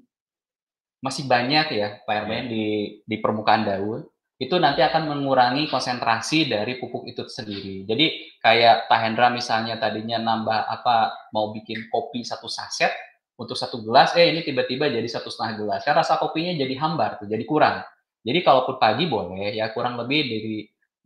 masih 1.03 1.27
banyak 1.27 1.75
ya 1.75 1.87
Pak 2.07 2.13
Hermen 2.13 2.49
di 2.49 2.65
di 3.05 3.15
permukaan 3.21 3.67
daun 3.67 4.01
itu 4.37 4.53
nanti 4.61 4.85
akan 4.85 5.09
mengurangi 5.09 5.65
konsentrasi 5.65 6.45
dari 6.45 6.77
pupuk 6.77 7.09
itu 7.09 7.25
sendiri. 7.25 7.89
Jadi 7.89 8.37
kayak 8.37 8.85
Pak 8.85 8.99
Hendra 9.01 9.33
misalnya 9.33 9.81
tadinya 9.81 10.21
nambah 10.21 10.71
apa 10.71 11.29
mau 11.33 11.49
bikin 11.51 11.89
kopi 11.89 12.21
satu 12.21 12.45
saset 12.45 12.93
untuk 13.37 13.53
satu 13.53 13.85
gelas, 13.85 14.17
eh 14.17 14.33
ini 14.33 14.41
tiba-tiba 14.41 14.89
jadi 14.89 15.05
satu 15.05 15.29
setengah 15.29 15.61
gelas. 15.61 15.81
Kan 15.85 15.93
rasa 15.93 16.17
kopinya 16.17 16.57
jadi 16.57 16.73
hambar 16.81 17.21
tuh, 17.21 17.29
jadi 17.29 17.45
kurang. 17.45 17.85
Jadi 18.25 18.43
kalaupun 18.43 18.81
pagi 18.81 19.05
boleh 19.05 19.55
ya 19.55 19.71
kurang 19.71 19.95
lebih 19.95 20.25
dari 20.25 20.55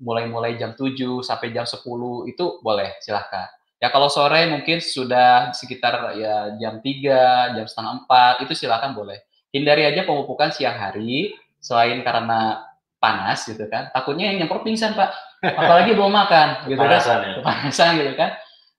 mulai-mulai 0.01 0.57
jam 0.57 0.73
7 0.73 1.21
sampai 1.21 1.53
jam 1.53 1.67
10 1.67 1.83
itu 2.31 2.45
boleh 2.65 2.97
silahkan. 3.03 3.45
Ya 3.77 3.93
kalau 3.93 4.09
sore 4.09 4.49
mungkin 4.49 4.81
sudah 4.81 5.53
sekitar 5.53 6.17
ya 6.17 6.57
jam 6.57 6.81
3, 6.81 7.57
jam 7.57 7.65
setengah 7.67 8.07
4 8.09 8.43
itu 8.47 8.53
silahkan 8.57 8.95
boleh. 8.97 9.21
Hindari 9.51 9.85
aja 9.85 10.07
pemupukan 10.07 10.49
siang 10.49 10.79
hari 10.79 11.35
selain 11.61 12.01
karena 12.01 12.65
panas 13.01 13.45
gitu 13.45 13.65
kan. 13.69 13.89
Takutnya 13.93 14.29
yang 14.33 14.45
nyemprot 14.45 14.65
pingsan, 14.65 14.93
Pak. 14.93 15.09
Apalagi 15.59 15.97
belum 15.97 16.13
makan 16.13 16.69
gitu 16.69 16.77
kan. 16.77 17.01
Ya. 17.01 17.33
Kepanasan 17.41 17.89
gitu 17.99 18.13
kan. 18.17 18.29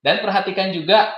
Dan 0.03 0.23
perhatikan 0.23 0.71
juga 0.75 1.15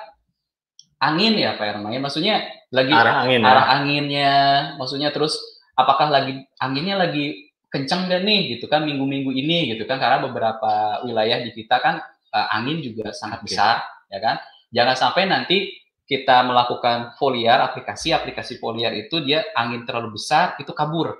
angin 0.98 1.34
ya 1.38 1.56
Pak 1.58 1.78
Ermain. 1.78 2.00
Maksudnya 2.00 2.44
lagi 2.74 2.92
arah 2.92 3.26
angin 3.26 3.40
ya? 3.40 3.48
arah 3.48 3.66
anginnya, 3.78 4.32
maksudnya 4.76 5.08
terus 5.14 5.38
apakah 5.74 6.10
lagi 6.10 6.46
anginnya 6.58 6.98
lagi 6.98 7.54
kencang 7.74 8.06
gak 8.06 8.22
nih 8.22 8.54
gitu 8.54 8.70
kan 8.70 8.86
minggu-minggu 8.86 9.34
ini 9.34 9.74
gitu 9.74 9.82
kan 9.90 9.98
karena 9.98 10.22
beberapa 10.22 11.02
wilayah 11.02 11.42
di 11.42 11.50
kita 11.50 11.82
kan 11.82 11.98
uh, 12.30 12.46
angin 12.54 12.78
juga 12.78 13.10
sangat 13.10 13.42
okay. 13.42 13.46
besar 13.50 13.74
ya 14.06 14.22
kan 14.22 14.38
jangan 14.70 14.94
sampai 14.94 15.26
nanti 15.26 15.74
kita 16.06 16.46
melakukan 16.46 17.18
foliar 17.18 17.66
aplikasi 17.66 18.14
aplikasi 18.14 18.62
foliar 18.62 18.94
itu 18.94 19.18
dia 19.26 19.42
angin 19.58 19.82
terlalu 19.82 20.14
besar 20.14 20.54
itu 20.62 20.70
kabur 20.70 21.18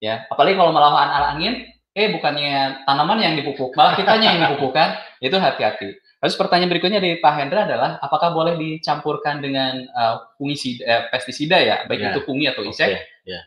ya 0.00 0.24
apalagi 0.32 0.56
kalau 0.56 0.72
melawan 0.72 1.12
ala 1.12 1.36
angin 1.36 1.68
eh 1.92 2.08
bukannya 2.16 2.88
tanaman 2.88 3.20
yang 3.20 3.34
dipupuk 3.36 3.76
malah 3.76 3.92
kitanya 3.92 4.32
yang 4.32 4.40
dipupuk 4.48 4.72
kan 4.72 4.96
itu 5.20 5.36
hati-hati 5.36 6.00
Terus 6.24 6.40
pertanyaan 6.40 6.72
berikutnya 6.72 7.04
dari 7.04 7.20
Pak 7.20 7.34
Hendra 7.36 7.68
adalah 7.68 8.00
apakah 8.00 8.32
boleh 8.32 8.56
dicampurkan 8.56 9.44
dengan 9.44 9.84
uh, 9.92 10.32
fungisida, 10.40 10.80
eh, 10.80 11.02
pestisida 11.12 11.60
ya, 11.60 11.84
baik 11.84 12.00
yeah. 12.00 12.10
itu 12.16 12.20
fungi 12.24 12.48
atau 12.48 12.64
insek? 12.64 12.96
Okay. 12.96 13.28
Yeah. 13.28 13.44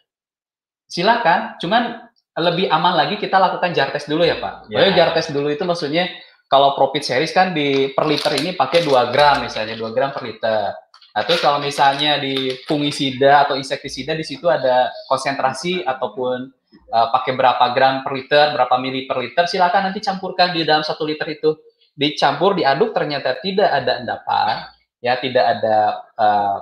Silakan, 0.85 1.57
cuman 1.57 2.05
lebih 2.37 2.69
aman 2.69 2.93
lagi 2.93 3.17
kita 3.17 3.41
lakukan 3.41 3.73
jar 3.73 3.89
test 3.89 4.05
dulu 4.05 4.21
ya 4.21 4.37
Pak. 4.37 4.69
Yeah. 4.69 4.93
jar 4.93 5.09
test 5.17 5.33
dulu 5.33 5.49
itu 5.49 5.65
maksudnya 5.65 6.05
kalau 6.45 6.77
profit 6.77 7.01
series 7.01 7.33
kan 7.33 7.57
di 7.57 7.97
per 7.97 8.05
liter 8.05 8.37
ini 8.37 8.53
pakai 8.53 8.85
2 8.85 8.93
gram 9.09 9.41
misalnya 9.41 9.73
2 9.73 9.95
gram 9.97 10.13
per 10.13 10.21
liter. 10.29 10.69
Atau 11.17 11.33
kalau 11.41 11.57
misalnya 11.57 12.21
di 12.21 12.61
fungisida 12.69 13.49
atau 13.49 13.57
insektisida 13.57 14.13
di 14.13 14.21
situ 14.21 14.45
ada 14.53 14.93
konsentrasi 15.09 15.81
ataupun 15.81 16.37
uh, 16.93 17.07
pakai 17.09 17.33
berapa 17.33 17.73
gram 17.73 18.05
per 18.05 18.13
liter, 18.13 18.53
berapa 18.53 18.77
mili 18.77 19.09
per 19.09 19.17
liter, 19.17 19.49
silakan 19.49 19.89
nanti 19.89 19.97
campurkan 19.97 20.53
di 20.53 20.61
dalam 20.61 20.85
satu 20.85 21.09
liter 21.09 21.25
itu 21.33 21.57
dicampur 21.97 22.53
diaduk 22.53 22.93
ternyata 22.93 23.41
tidak 23.41 23.67
ada 23.73 23.99
endapan 23.99 24.69
ya 25.01 25.17
tidak 25.17 25.45
ada 25.57 25.77
uh, 26.13 26.57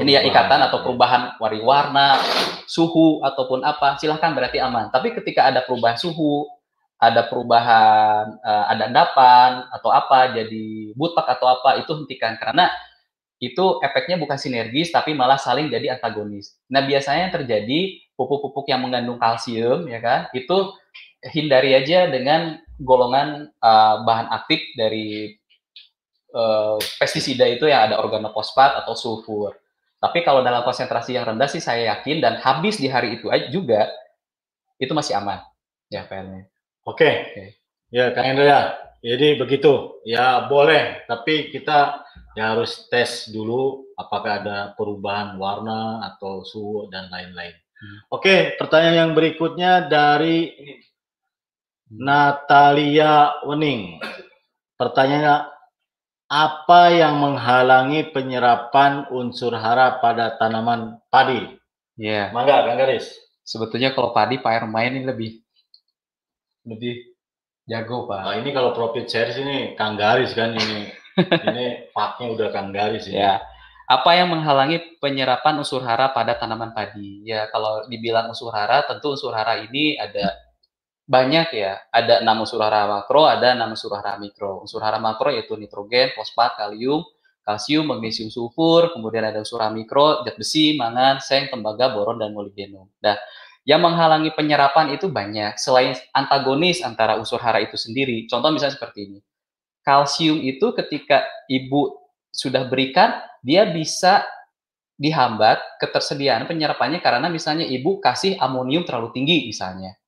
ini 0.00 0.16
ya 0.16 0.24
ikatan 0.24 0.60
atau 0.64 0.80
perubahan 0.80 1.36
wari 1.36 1.60
warna 1.60 2.16
suhu 2.64 3.20
ataupun 3.20 3.60
apa 3.60 4.00
silahkan 4.00 4.32
berarti 4.32 4.56
aman. 4.56 4.88
Tapi 4.88 5.12
ketika 5.12 5.52
ada 5.52 5.60
perubahan 5.60 6.00
suhu 6.00 6.48
ada 6.96 7.28
perubahan 7.28 8.40
uh, 8.40 8.64
ada 8.72 8.88
endapan 8.88 9.68
atau 9.68 9.92
apa 9.92 10.32
jadi 10.32 10.96
butak 10.96 11.28
atau 11.28 11.44
apa 11.44 11.84
itu 11.84 11.92
hentikan. 11.92 12.40
Karena 12.40 12.72
itu 13.42 13.82
efeknya 13.84 14.16
bukan 14.16 14.38
sinergis 14.38 14.94
tapi 14.94 15.12
malah 15.12 15.36
saling 15.36 15.68
jadi 15.68 15.98
antagonis. 15.98 16.56
Nah, 16.72 16.86
biasanya 16.86 17.28
yang 17.28 17.34
terjadi 17.42 17.80
pupuk-pupuk 18.16 18.70
yang 18.70 18.86
mengandung 18.86 19.18
kalsium 19.18 19.90
ya 19.90 19.98
kan, 19.98 20.30
itu 20.32 20.72
hindari 21.34 21.74
aja 21.74 22.08
dengan 22.08 22.62
golongan 22.82 23.48
uh, 23.62 24.02
bahan 24.04 24.28
aktif 24.34 24.60
dari 24.74 25.38
uh, 26.34 26.76
pestisida 26.98 27.46
itu 27.48 27.70
yang 27.70 27.90
ada 27.90 28.02
organofosfat 28.02 28.84
atau 28.84 28.94
sulfur. 28.98 29.56
Tapi 30.02 30.26
kalau 30.26 30.42
dalam 30.42 30.66
konsentrasi 30.66 31.14
yang 31.14 31.30
rendah 31.30 31.46
sih 31.46 31.62
saya 31.62 31.94
yakin 31.94 32.18
dan 32.18 32.42
habis 32.42 32.76
di 32.76 32.90
hari 32.90 33.16
itu 33.16 33.30
juga 33.54 33.86
itu 34.82 34.90
masih 34.90 35.14
aman 35.14 35.38
ya 35.86 36.02
PL-nya. 36.10 36.50
Oke. 36.82 36.98
Okay. 36.98 37.14
Okay. 37.30 37.48
Ya 37.92 38.08
Kang 38.16 38.24
Hendra, 38.24 38.72
jadi 39.04 39.36
begitu. 39.36 40.00
Ya 40.08 40.48
boleh, 40.48 41.04
tapi 41.04 41.52
kita 41.52 42.00
ya 42.32 42.56
harus 42.56 42.88
tes 42.88 43.28
dulu 43.28 43.84
apakah 44.00 44.40
ada 44.40 44.58
perubahan 44.80 45.36
warna 45.36 46.00
atau 46.08 46.40
suhu 46.40 46.88
dan 46.88 47.12
lain-lain. 47.12 47.52
Hmm. 47.52 47.98
Oke, 48.08 48.22
okay, 48.22 48.40
pertanyaan 48.56 48.96
yang 48.96 49.12
berikutnya 49.12 49.92
dari 49.92 50.54
Natalia 51.92 53.44
Wening. 53.44 54.00
Pertanyaannya, 54.80 55.52
apa 56.32 56.82
yang 56.88 57.20
menghalangi 57.20 58.08
penyerapan 58.16 59.12
unsur 59.12 59.52
hara 59.52 60.00
pada 60.00 60.32
tanaman 60.40 60.96
padi? 61.12 61.44
Iya. 62.00 62.32
Yeah. 62.32 62.34
Mangga, 62.34 62.64
Kang 62.64 62.80
Garis. 62.80 63.12
Sebetulnya 63.44 63.92
kalau 63.92 64.16
padi 64.16 64.40
Pak 64.40 64.64
Ermain 64.64 64.96
ini 64.96 65.04
lebih 65.04 65.44
lebih 66.64 67.12
jago, 67.68 68.08
Pak. 68.08 68.20
Nah, 68.24 68.34
ini 68.40 68.50
kalau 68.56 68.72
profit 68.72 69.04
share 69.04 69.36
ini 69.36 69.76
Kang 69.76 70.00
Garis 70.00 70.32
kan 70.32 70.56
ini. 70.56 70.88
ini 71.52 71.92
paknya 71.92 72.32
udah 72.32 72.48
Kang 72.48 72.72
Garis 72.72 73.04
ya. 73.04 73.20
ya. 73.20 73.34
Apa 73.84 74.16
yang 74.16 74.32
menghalangi 74.32 74.96
penyerapan 74.96 75.60
unsur 75.60 75.84
hara 75.84 76.08
pada 76.16 76.40
tanaman 76.40 76.72
padi? 76.72 77.28
Ya, 77.28 77.52
kalau 77.52 77.84
dibilang 77.92 78.32
unsur 78.32 78.48
hara, 78.48 78.80
tentu 78.88 79.12
unsur 79.12 79.36
hara 79.36 79.60
ini 79.60 80.00
ada 80.00 80.32
banyak 81.12 81.48
ya. 81.52 81.72
Ada 81.92 82.24
enam 82.24 82.48
unsur 82.48 82.64
hara 82.64 82.88
makro, 82.88 83.28
ada 83.28 83.52
enam 83.52 83.76
unsur 83.76 83.92
hara 83.92 84.16
mikro. 84.16 84.64
Unsur 84.64 84.80
hara 84.80 84.96
makro 84.96 85.28
yaitu 85.28 85.60
nitrogen, 85.60 86.16
fosfat, 86.16 86.56
kalium, 86.56 87.04
kalsium, 87.44 87.84
magnesium, 87.84 88.32
sulfur, 88.32 88.88
kemudian 88.96 89.28
ada 89.28 89.44
unsur 89.44 89.60
hara 89.60 89.76
mikro, 89.76 90.24
zat 90.24 90.40
besi, 90.40 90.72
mangan, 90.80 91.20
seng, 91.20 91.52
tembaga, 91.52 91.92
boron, 91.92 92.16
dan 92.16 92.32
molibdenum. 92.32 92.88
Nah, 93.04 93.20
yang 93.68 93.84
menghalangi 93.84 94.32
penyerapan 94.32 94.96
itu 94.96 95.12
banyak. 95.12 95.60
Selain 95.60 95.92
antagonis 96.16 96.80
antara 96.80 97.20
unsur 97.20 97.38
hara 97.44 97.60
itu 97.60 97.76
sendiri, 97.76 98.24
contoh 98.24 98.48
misalnya 98.48 98.80
seperti 98.80 99.12
ini. 99.12 99.20
Kalsium 99.84 100.40
itu 100.40 100.72
ketika 100.72 101.28
ibu 101.50 101.92
sudah 102.32 102.64
berikan, 102.64 103.20
dia 103.44 103.68
bisa 103.68 104.24
dihambat 104.96 105.58
ketersediaan 105.82 106.46
penyerapannya 106.46 107.02
karena 107.02 107.26
misalnya 107.26 107.66
ibu 107.66 107.98
kasih 107.98 108.38
amonium 108.38 108.86
terlalu 108.86 109.10
tinggi 109.10 109.50
misalnya 109.50 109.98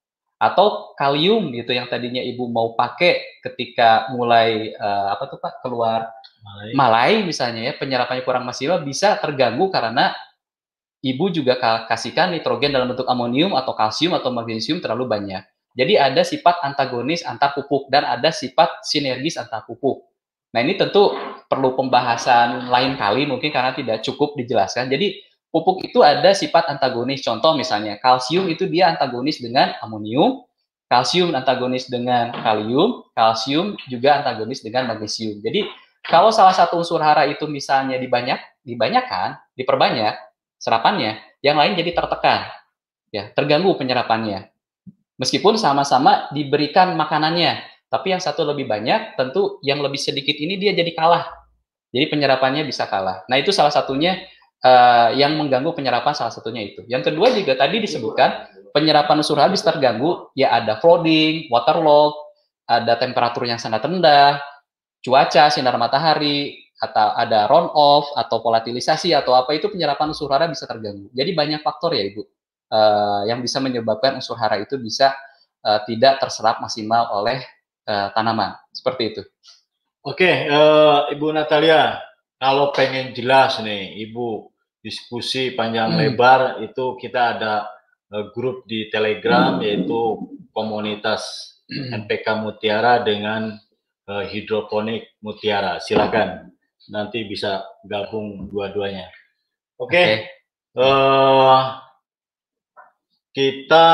atau 0.52 0.92
kalium 0.98 1.48
gitu 1.56 1.72
yang 1.72 1.88
tadinya 1.88 2.20
ibu 2.20 2.44
mau 2.52 2.76
pakai 2.76 3.40
ketika 3.40 4.12
mulai 4.12 4.76
uh, 4.76 5.16
apa 5.16 5.24
tuh 5.32 5.38
pak 5.40 5.64
keluar 5.64 6.12
malai. 6.44 6.70
malai 6.76 7.14
misalnya 7.24 7.70
ya 7.70 7.72
penyerapannya 7.80 8.22
kurang 8.22 8.44
maksimal 8.44 8.84
bisa 8.84 9.16
terganggu 9.18 9.72
karena 9.72 10.12
ibu 11.04 11.28
juga 11.28 11.56
kasihkan 11.88 12.32
nitrogen 12.32 12.72
dalam 12.72 12.92
bentuk 12.92 13.04
amonium 13.08 13.52
atau 13.52 13.76
kalsium 13.76 14.16
atau 14.16 14.32
magnesium 14.32 14.80
terlalu 14.80 15.04
banyak. 15.04 15.44
Jadi 15.74 15.98
ada 15.98 16.22
sifat 16.22 16.62
antagonis 16.62 17.26
antar 17.26 17.52
pupuk 17.52 17.90
dan 17.90 18.06
ada 18.06 18.30
sifat 18.30 18.86
sinergis 18.86 19.34
antar 19.36 19.66
pupuk. 19.66 20.06
Nah 20.54 20.62
ini 20.62 20.78
tentu 20.78 21.10
perlu 21.50 21.74
pembahasan 21.74 22.70
lain 22.70 22.94
kali 22.94 23.26
mungkin 23.26 23.50
karena 23.50 23.74
tidak 23.74 24.06
cukup 24.06 24.38
dijelaskan. 24.38 24.86
Jadi 24.86 25.18
pupuk 25.54 25.86
itu 25.86 26.02
ada 26.02 26.34
sifat 26.34 26.66
antagonis. 26.66 27.22
Contoh 27.22 27.54
misalnya, 27.54 27.94
kalsium 28.02 28.50
itu 28.50 28.66
dia 28.66 28.90
antagonis 28.90 29.38
dengan 29.38 29.78
amonium, 29.78 30.42
kalsium 30.90 31.30
antagonis 31.30 31.86
dengan 31.86 32.34
kalium, 32.34 33.06
kalsium 33.14 33.78
juga 33.86 34.18
antagonis 34.18 34.66
dengan 34.66 34.90
magnesium. 34.90 35.38
Jadi 35.38 35.70
kalau 36.02 36.34
salah 36.34 36.50
satu 36.50 36.82
unsur 36.82 36.98
hara 36.98 37.30
itu 37.30 37.46
misalnya 37.46 38.02
dibanyak, 38.02 38.42
dibanyakan, 38.66 39.38
diperbanyak 39.54 40.18
serapannya, 40.58 41.22
yang 41.38 41.54
lain 41.54 41.78
jadi 41.78 41.94
tertekan, 41.94 42.50
ya 43.14 43.30
terganggu 43.30 43.78
penyerapannya. 43.78 44.50
Meskipun 45.22 45.54
sama-sama 45.54 46.26
diberikan 46.34 46.98
makanannya, 46.98 47.62
tapi 47.86 48.10
yang 48.10 48.18
satu 48.18 48.42
lebih 48.42 48.66
banyak, 48.66 49.14
tentu 49.14 49.62
yang 49.62 49.78
lebih 49.78 50.02
sedikit 50.02 50.34
ini 50.34 50.58
dia 50.58 50.74
jadi 50.74 50.90
kalah. 50.98 51.30
Jadi 51.94 52.10
penyerapannya 52.10 52.66
bisa 52.66 52.90
kalah. 52.90 53.22
Nah 53.30 53.38
itu 53.38 53.54
salah 53.54 53.70
satunya 53.70 54.18
uh, 54.64 55.12
yang 55.12 55.36
mengganggu 55.36 55.76
penyerapan 55.76 56.16
salah 56.16 56.32
satunya 56.32 56.64
itu. 56.64 56.82
Yang 56.88 57.12
kedua 57.12 57.30
juga 57.36 57.54
tadi 57.54 57.84
disebutkan 57.84 58.48
penyerapan 58.72 59.20
unsur 59.20 59.38
habis 59.38 59.60
terganggu, 59.60 60.32
ya 60.34 60.56
ada 60.56 60.80
flooding, 60.80 61.52
waterlog, 61.52 62.16
ada 62.64 62.96
temperatur 62.96 63.44
yang 63.44 63.60
sangat 63.60 63.84
rendah, 63.84 64.40
cuaca, 65.04 65.52
sinar 65.52 65.76
matahari, 65.76 66.64
atau 66.80 67.14
ada 67.14 67.46
run 67.46 67.70
off 67.70 68.10
atau 68.18 68.42
volatilisasi 68.42 69.14
atau 69.14 69.38
apa 69.38 69.54
itu 69.54 69.70
penyerapan 69.70 70.10
unsur 70.10 70.26
hara 70.32 70.50
bisa 70.50 70.66
terganggu. 70.66 71.06
Jadi 71.14 71.30
banyak 71.32 71.60
faktor 71.62 71.94
ya 71.94 72.02
ibu 72.02 72.26
uh, 72.74 73.22
yang 73.30 73.38
bisa 73.40 73.62
menyebabkan 73.62 74.18
unsur 74.18 74.34
hara 74.34 74.58
itu 74.58 74.74
bisa 74.76 75.14
uh, 75.62 75.80
tidak 75.86 76.18
terserap 76.18 76.58
maksimal 76.58 77.14
oleh 77.14 77.40
uh, 77.86 78.10
tanaman 78.12 78.58
seperti 78.74 79.02
itu. 79.14 79.22
Oke, 80.04 80.28
uh, 80.52 81.08
Ibu 81.08 81.32
Natalia, 81.32 81.96
kalau 82.36 82.68
pengen 82.76 83.16
jelas 83.16 83.56
nih, 83.64 84.04
Ibu 84.04 84.52
diskusi 84.84 85.56
panjang 85.56 85.96
hmm. 85.96 85.98
lebar 85.98 86.40
itu 86.60 87.00
kita 87.00 87.40
ada 87.40 87.64
uh, 88.12 88.28
grup 88.36 88.68
di 88.68 88.92
Telegram 88.92 89.56
hmm. 89.56 89.64
yaitu 89.64 90.00
komunitas 90.52 91.24
NPK 91.72 92.26
hmm. 92.28 92.40
Mutiara 92.44 93.00
dengan 93.00 93.56
uh, 94.12 94.24
hidroponik 94.28 95.16
Mutiara. 95.24 95.80
Silakan 95.80 96.52
nanti 96.92 97.24
bisa 97.24 97.64
gabung 97.88 98.52
dua-duanya. 98.52 99.08
Oke. 99.80 99.88
Okay. 99.88 100.04
Okay. 100.04 100.14
Uh, 100.74 100.84
eh, 100.84 101.62
kita 103.32 103.88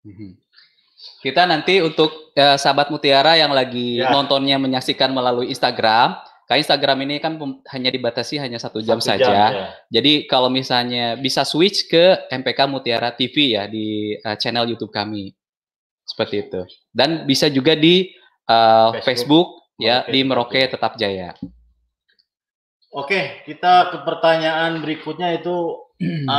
hmm. 0.00 0.46
Kita 1.26 1.42
nanti 1.42 1.82
untuk 1.82 2.30
uh, 2.38 2.54
sahabat 2.54 2.86
Mutiara 2.86 3.34
yang 3.34 3.50
lagi 3.50 3.98
ya. 3.98 4.14
nontonnya 4.14 4.62
menyaksikan 4.62 5.10
melalui 5.10 5.50
Instagram, 5.50 6.14
Kayak 6.46 6.62
Instagram 6.62 6.98
ini 7.10 7.18
kan 7.18 7.34
hanya 7.74 7.90
dibatasi 7.90 8.38
hanya 8.38 8.62
satu 8.62 8.78
jam 8.78 9.02
satu 9.02 9.18
saja. 9.18 9.26
Jam, 9.26 9.50
ya. 9.50 9.66
Jadi 9.98 10.30
kalau 10.30 10.46
misalnya 10.46 11.18
bisa 11.18 11.42
switch 11.42 11.90
ke 11.90 12.30
MPK 12.30 12.70
Mutiara 12.70 13.10
TV 13.10 13.58
ya 13.58 13.66
di 13.66 14.14
uh, 14.22 14.38
channel 14.38 14.70
YouTube 14.70 14.94
kami, 14.94 15.34
seperti 16.06 16.46
itu. 16.46 16.62
Dan 16.94 17.26
bisa 17.26 17.50
juga 17.50 17.74
di 17.74 18.14
uh, 18.46 18.94
Facebook, 19.02 19.74
Facebook 19.74 19.82
ya 19.82 20.06
di 20.06 20.22
Merauke 20.22 20.70
Tetap 20.70 20.94
Jaya. 20.94 21.34
Oke, 22.94 23.42
kita 23.44 23.92
ke 23.92 24.08
pertanyaan 24.08 24.80
berikutnya 24.80 25.36
itu 25.36 25.82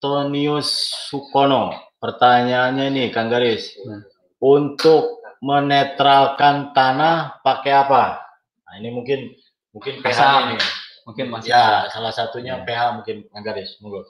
Antonius 0.00 0.70
Sukono. 1.10 1.74
Pertanyaannya 2.00 2.94
nih, 2.94 3.12
Kang 3.12 3.28
Garis. 3.28 3.76
Hmm. 3.76 4.06
Untuk 4.40 5.20
menetralkan 5.44 6.72
tanah 6.72 7.44
pakai 7.44 7.72
apa? 7.76 8.23
Nah, 8.74 8.82
ini 8.82 8.90
mungkin 8.90 9.30
mungkin 9.70 10.02
pH 10.02 10.20
ini. 10.50 10.58
Mungkin 11.06 11.30
masih 11.30 11.54
ya, 11.54 11.86
salah 11.94 12.10
satunya 12.10 12.58
ya. 12.58 12.66
pH 12.66 12.80
mungkin 12.98 13.16
garis, 13.38 13.78
monggo. 13.78 14.02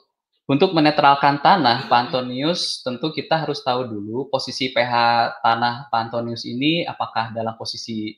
Untuk 0.49 0.73
menetralkan 0.73 1.37
tanah, 1.37 1.85
Pak 1.85 2.09
Antonius, 2.09 2.81
tentu 2.81 3.13
kita 3.13 3.45
harus 3.45 3.61
tahu 3.61 3.85
dulu 3.85 4.25
posisi 4.33 4.73
pH 4.73 4.93
tanah 5.45 5.93
Pak 5.93 6.01
Antonius 6.09 6.49
ini 6.49 6.81
apakah 6.81 7.29
dalam 7.29 7.53
posisi 7.61 8.17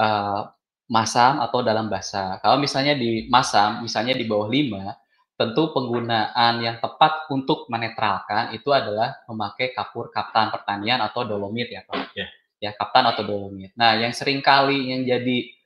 uh, 0.00 0.48
masam 0.88 1.44
atau 1.44 1.60
dalam 1.60 1.92
basah. 1.92 2.40
Kalau 2.40 2.56
misalnya 2.56 2.96
di 2.96 3.28
masam, 3.28 3.84
misalnya 3.84 4.16
di 4.16 4.24
bawah 4.24 4.48
5, 4.48 5.36
tentu 5.36 5.76
penggunaan 5.76 6.60
yang 6.64 6.80
tepat 6.80 7.28
untuk 7.28 7.68
menetralkan 7.68 8.56
itu 8.56 8.72
adalah 8.72 9.20
memakai 9.28 9.76
kapur 9.76 10.08
kaptan 10.08 10.48
pertanian 10.48 11.04
atau 11.04 11.28
dolomit 11.28 11.68
ya 11.68 11.84
Pak. 11.84 12.16
Ya, 12.16 12.28
ya 12.60 12.70
kaptan 12.76 13.12
atau 13.12 13.28
dolomit. 13.28 13.76
Nah, 13.76 13.96
yang 13.96 14.16
sering 14.16 14.40
kali 14.40 14.88
yang 14.88 15.04
jadi 15.04 15.61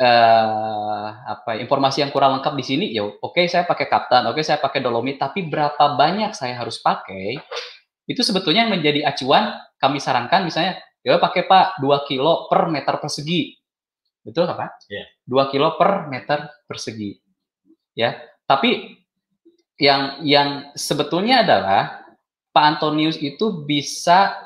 uh, 0.00 1.06
apa 1.28 1.60
informasi 1.60 2.02
yang 2.02 2.10
kurang 2.10 2.40
lengkap 2.40 2.54
di 2.56 2.64
sini 2.64 2.86
ya 2.90 3.04
oke 3.04 3.36
okay, 3.36 3.46
saya 3.46 3.68
pakai 3.68 3.86
kaptan 3.86 4.24
oke 4.26 4.40
okay, 4.40 4.44
saya 4.44 4.58
pakai 4.58 4.80
dolomit 4.80 5.20
tapi 5.20 5.44
berapa 5.46 5.94
banyak 5.94 6.32
saya 6.32 6.56
harus 6.56 6.80
pakai 6.80 7.36
itu 8.08 8.20
sebetulnya 8.24 8.66
yang 8.66 8.74
menjadi 8.74 9.06
acuan 9.06 9.54
kami 9.78 10.02
sarankan 10.02 10.42
misalnya 10.48 10.80
ya 11.04 11.16
pakai 11.20 11.46
pak 11.46 11.80
2 11.80 12.08
kilo 12.08 12.50
per 12.50 12.68
meter 12.68 12.98
persegi. 13.00 13.56
Betul 14.20 14.50
nggak 14.50 14.58
pak? 14.58 14.70
Yeah. 14.90 15.06
2 15.24 15.52
kilo 15.52 15.78
per 15.78 16.10
meter 16.10 16.50
persegi. 16.66 17.16
Ya 17.94 18.18
tapi 18.50 18.98
yang 19.80 20.20
yang 20.26 20.48
sebetulnya 20.76 21.46
adalah 21.46 22.02
Pak 22.50 22.64
Antonius 22.76 23.16
itu 23.16 23.62
bisa 23.62 24.42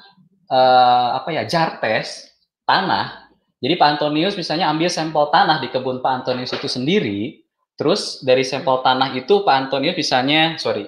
uh, 0.52 1.08
apa 1.18 1.32
ya 1.32 1.42
jar 1.48 1.80
tes 1.80 2.28
tanah 2.68 3.23
jadi 3.64 3.80
Pak 3.80 3.96
Antonius 3.96 4.36
misalnya 4.36 4.68
ambil 4.68 4.92
sampel 4.92 5.32
tanah 5.32 5.56
di 5.64 5.72
kebun 5.72 6.04
Pak 6.04 6.12
Antonius 6.20 6.52
itu 6.52 6.68
sendiri, 6.68 7.40
terus 7.80 8.20
dari 8.20 8.44
sampel 8.44 8.84
tanah 8.84 9.16
itu 9.16 9.40
Pak 9.40 9.56
Antonius 9.56 9.96
misalnya, 9.96 10.60
sorry, 10.60 10.84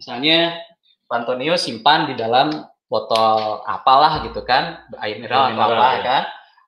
misalnya 0.00 0.56
Pak 1.04 1.16
Antonius 1.20 1.68
simpan 1.68 2.08
di 2.08 2.16
dalam 2.16 2.64
botol 2.88 3.60
apalah 3.68 4.24
gitu 4.24 4.40
kan, 4.40 4.88
air 5.04 5.20
mineral 5.20 5.52
atau 5.52 5.68
apa 5.68 5.88
ya. 5.92 6.00
kan. 6.00 6.22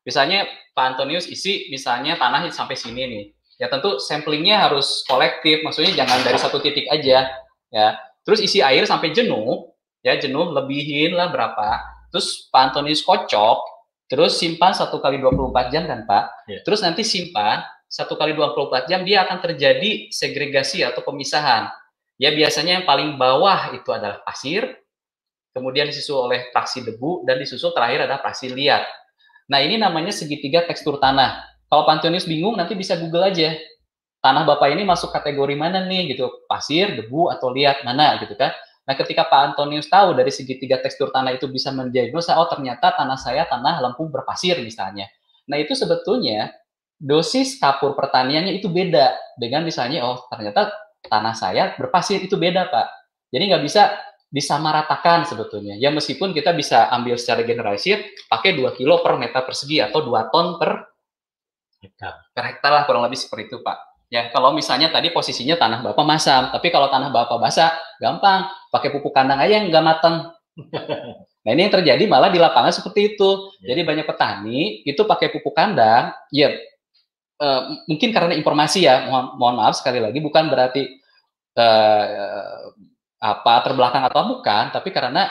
Misalnya 0.05 0.45
Pak 0.77 0.85
Antonius 0.93 1.25
isi 1.25 1.73
misalnya 1.73 2.21
tanah 2.21 2.45
sampai 2.53 2.77
sini 2.77 3.03
nih. 3.09 3.25
Ya 3.57 3.73
tentu 3.73 3.97
samplingnya 3.97 4.69
harus 4.69 5.09
kolektif, 5.09 5.65
maksudnya 5.65 6.05
jangan 6.05 6.21
dari 6.21 6.37
satu 6.37 6.61
titik 6.61 6.85
aja 6.93 7.33
ya. 7.73 7.89
Terus 8.29 8.45
isi 8.45 8.61
air 8.61 8.85
sampai 8.85 9.17
jenuh, 9.17 9.73
ya 10.05 10.21
jenuh 10.21 10.53
lebihin 10.53 11.17
lah 11.17 11.33
berapa. 11.33 11.81
Terus 12.13 12.53
Pak 12.53 12.77
Antonius 12.77 13.01
kocok, 13.01 13.80
Terus 14.11 14.43
simpan 14.43 14.75
satu 14.75 14.99
kali 14.99 15.23
24 15.23 15.71
jam 15.71 15.87
kan 15.87 16.02
Pak. 16.02 16.50
Yeah. 16.50 16.67
Terus 16.67 16.83
nanti 16.83 17.07
simpan 17.07 17.62
satu 17.87 18.19
kali 18.19 18.35
24 18.35 18.90
jam 18.90 19.07
dia 19.07 19.23
akan 19.23 19.39
terjadi 19.39 20.11
segregasi 20.11 20.82
atau 20.82 21.06
pemisahan. 21.06 21.71
Ya 22.19 22.35
biasanya 22.35 22.82
yang 22.82 22.87
paling 22.91 23.15
bawah 23.17 23.71
itu 23.73 23.89
adalah 23.95 24.19
pasir, 24.26 24.67
kemudian 25.54 25.87
disusul 25.89 26.26
oleh 26.26 26.50
fraksi 26.50 26.82
debu 26.82 27.23
dan 27.23 27.39
disusul 27.39 27.71
terakhir 27.71 28.11
adalah 28.11 28.21
fraksi 28.21 28.50
liat. 28.50 28.82
Nah 29.50 29.63
ini 29.63 29.78
namanya 29.78 30.11
segitiga 30.11 30.67
tekstur 30.67 30.99
tanah. 30.99 31.47
Kalau 31.71 31.87
Pantonius 31.87 32.26
bingung 32.26 32.58
nanti 32.58 32.75
bisa 32.75 32.99
Google 32.99 33.30
aja. 33.30 33.54
Tanah 34.21 34.45
Bapak 34.45 34.75
ini 34.75 34.85
masuk 34.85 35.17
kategori 35.17 35.56
mana 35.56 35.87
nih 35.89 36.13
gitu, 36.13 36.28
pasir, 36.45 36.93
debu 36.93 37.32
atau 37.32 37.49
liat 37.49 37.87
mana 37.89 38.21
gitu 38.21 38.37
kan. 38.37 38.52
Nah, 38.91 38.99
ketika 38.99 39.23
Pak 39.31 39.55
Antonius 39.55 39.87
tahu 39.87 40.19
dari 40.19 40.35
segitiga 40.35 40.83
tekstur 40.83 41.15
tanah 41.15 41.39
itu 41.39 41.47
bisa 41.47 41.71
mendiagnosa, 41.71 42.35
oh 42.43 42.50
ternyata 42.50 42.91
tanah 42.99 43.15
saya 43.15 43.47
tanah 43.47 43.79
lempung 43.79 44.11
berpasir 44.11 44.59
misalnya. 44.59 45.07
Nah, 45.47 45.63
itu 45.63 45.79
sebetulnya 45.79 46.50
dosis 46.99 47.55
kapur 47.63 47.95
pertaniannya 47.95 48.59
itu 48.59 48.67
beda 48.67 49.15
dengan 49.39 49.63
misalnya, 49.63 50.03
oh 50.03 50.26
ternyata 50.26 50.75
tanah 51.07 51.39
saya 51.39 51.79
berpasir 51.79 52.19
itu 52.19 52.35
beda 52.35 52.67
Pak. 52.67 52.87
Jadi 53.31 53.43
nggak 53.55 53.63
bisa 53.63 53.95
disamaratakan 54.31 55.26
sebetulnya. 55.26 55.79
Ya 55.79 55.95
meskipun 55.95 56.35
kita 56.35 56.50
bisa 56.50 56.91
ambil 56.91 57.15
secara 57.15 57.47
generalisir 57.47 58.03
pakai 58.26 58.59
2 58.59 58.75
kilo 58.75 59.03
per 59.07 59.19
meter 59.19 59.43
persegi 59.47 59.79
atau 59.79 60.03
2 60.03 60.35
ton 60.35 60.59
per 60.59 60.87
hektar. 61.79 62.26
Per 62.35 62.45
hektar 62.47 62.71
lah 62.75 62.83
kurang 62.91 63.07
lebih 63.07 63.19
seperti 63.19 63.55
itu 63.55 63.63
Pak. 63.63 63.90
Ya, 64.11 64.27
kalau 64.35 64.51
misalnya 64.51 64.91
tadi 64.91 65.15
posisinya 65.15 65.55
tanah 65.55 65.87
Bapak 65.87 66.03
masam, 66.03 66.51
tapi 66.51 66.75
kalau 66.75 66.91
tanah 66.91 67.15
Bapak 67.15 67.39
basah, 67.39 67.71
gampang. 68.03 68.51
Pakai 68.75 68.91
pupuk 68.91 69.15
kandang 69.15 69.39
aja 69.39 69.63
yang 69.63 69.71
nggak 69.71 69.87
matang. 69.87 70.35
nah, 71.47 71.51
ini 71.55 71.71
yang 71.71 71.75
terjadi 71.79 72.03
malah 72.11 72.27
di 72.27 72.43
lapangan 72.43 72.75
seperti 72.75 73.15
itu. 73.15 73.55
Ya. 73.63 73.75
Jadi 73.75 73.87
banyak 73.87 74.07
petani 74.11 74.83
itu 74.83 75.03
pakai 75.07 75.31
pupuk 75.31 75.55
kandang, 75.55 76.11
ya 76.35 76.51
uh, 77.39 77.61
mungkin 77.87 78.11
karena 78.11 78.35
informasi 78.35 78.85
ya, 78.85 79.07
mohon, 79.07 79.39
mohon 79.39 79.57
maaf 79.63 79.79
sekali 79.79 79.99
lagi, 79.99 80.19
bukan 80.19 80.51
berarti 80.53 80.91
uh, 81.57 82.71
apa 83.21 83.55
terbelakang 83.63 84.05
atau 84.11 84.39
bukan, 84.39 84.75
tapi 84.75 84.91
karena 84.91 85.31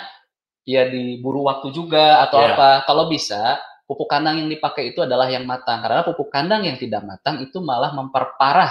ya 0.63 0.85
diburu 0.87 1.51
waktu 1.51 1.75
juga 1.75 2.23
atau 2.25 2.41
ya. 2.41 2.55
apa. 2.55 2.69
Kalau 2.87 3.11
bisa 3.11 3.59
pupuk 3.89 4.05
kandang 4.05 4.37
yang 4.37 4.53
dipakai 4.53 4.93
itu 4.93 5.01
adalah 5.01 5.25
yang 5.33 5.49
matang. 5.49 5.81
Karena 5.81 6.05
pupuk 6.05 6.29
kandang 6.29 6.61
yang 6.61 6.77
tidak 6.77 7.01
matang 7.01 7.41
itu 7.41 7.57
malah 7.57 7.89
memperparah 7.97 8.69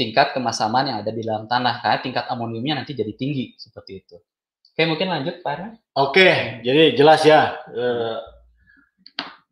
tingkat 0.00 0.32
kemasaman 0.32 0.88
yang 0.88 0.96
ada 1.04 1.12
di 1.12 1.20
dalam 1.20 1.44
tanah. 1.44 1.84
Karena 1.84 2.00
tingkat 2.00 2.24
amoniumnya 2.32 2.80
nanti 2.80 2.96
jadi 2.96 3.12
tinggi 3.12 3.52
seperti 3.60 3.92
itu. 4.00 4.16
Oke, 4.72 4.82
mungkin 4.88 5.12
lanjut 5.12 5.44
Pak. 5.44 5.92
Oke, 5.92 6.64
jadi 6.64 6.96
jelas 6.96 7.20
ya. 7.20 7.60
E, 7.68 7.86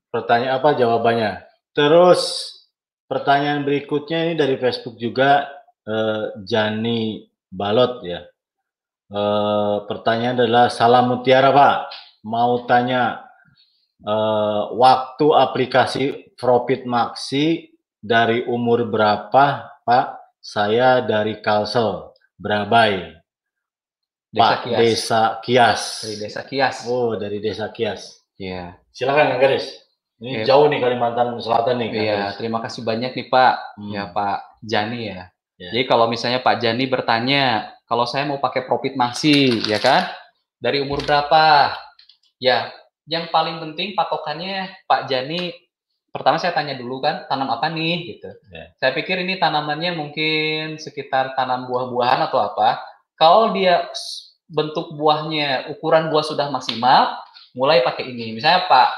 pertanyaan 0.09 0.57
apa 0.57 0.73
jawabannya. 0.73 1.33
Terus 1.77 2.49
pertanyaan 3.05 3.69
berikutnya 3.69 4.25
ini 4.25 4.35
dari 4.41 4.57
Facebook 4.57 4.97
juga 4.97 5.53
e, 5.85 5.97
Jani 6.49 7.29
Balot 7.53 8.09
ya. 8.09 8.25
E, 9.13 9.21
pertanyaan 9.85 10.49
adalah 10.49 10.73
salam 10.73 11.13
mutiara 11.13 11.53
Pak. 11.53 11.77
Mau 12.25 12.65
tanya 12.65 13.28
uh, 14.05 14.75
waktu 14.77 15.27
aplikasi 15.33 16.05
Profit 16.39 16.87
Maxi 16.87 17.73
dari 17.99 18.47
umur 18.47 18.87
berapa, 18.87 19.67
Pak? 19.83 20.07
Saya 20.39 21.03
dari 21.03 21.43
Kalsel, 21.43 22.15
Brabai. 22.39 23.19
Desa 24.29 24.45
Pak 24.45 24.59
Kias. 24.63 24.79
Desa 24.79 25.23
Kias. 25.41 25.83
Dari 26.05 26.17
Desa 26.21 26.43
Kias. 26.45 26.77
Oh, 26.85 27.17
dari 27.17 27.39
Desa 27.41 27.67
Kias. 27.73 28.03
Iya. 28.37 28.77
Silakan, 28.93 29.35
Kang 29.35 29.41
Garis. 29.41 29.67
Ini 30.19 30.43
ya. 30.43 30.55
jauh 30.55 30.67
nih 30.67 30.83
Kalimantan 30.83 31.39
Selatan 31.39 31.79
nih. 31.79 31.91
Iya, 31.95 32.35
terima 32.35 32.59
kasih 32.59 32.83
banyak 32.83 33.15
nih 33.15 33.27
Pak. 33.31 33.55
Hmm. 33.79 33.93
Ya 33.95 34.11
Pak 34.11 34.39
Jani 34.67 35.01
ya. 35.15 35.31
ya. 35.59 35.71
Jadi 35.71 35.85
kalau 35.87 36.11
misalnya 36.11 36.43
Pak 36.43 36.59
Jani 36.59 36.85
bertanya, 36.91 37.71
kalau 37.87 38.03
saya 38.05 38.27
mau 38.27 38.43
pakai 38.43 38.67
Profit 38.67 38.99
Maxi, 38.99 39.63
ya 39.71 39.79
kan? 39.79 40.11
Dari 40.59 40.83
umur 40.83 41.07
berapa? 41.07 41.71
Ya, 42.43 42.75
yang 43.09 43.33
paling 43.33 43.57
penting 43.59 43.97
patokannya 43.97 44.85
Pak 44.85 45.09
Jani 45.09 45.51
pertama 46.13 46.37
saya 46.37 46.53
tanya 46.53 46.77
dulu 46.77 47.01
kan 47.01 47.25
tanam 47.29 47.49
apa 47.49 47.73
nih 47.73 48.17
gitu. 48.17 48.31
Yeah. 48.53 48.69
Saya 48.77 48.93
pikir 48.93 49.21
ini 49.25 49.41
tanamannya 49.41 49.97
mungkin 49.97 50.77
sekitar 50.77 51.33
tanam 51.37 51.69
buah-buahan 51.69 52.29
atau 52.29 52.39
apa. 52.45 52.85
Kalau 53.17 53.51
dia 53.57 53.89
bentuk 54.49 54.97
buahnya 54.97 55.73
ukuran 55.73 56.09
buah 56.09 56.25
sudah 56.25 56.49
maksimal, 56.49 57.19
mulai 57.53 57.85
pakai 57.85 58.09
ini. 58.09 58.33
Misalnya 58.33 58.65
Pak 58.69 58.89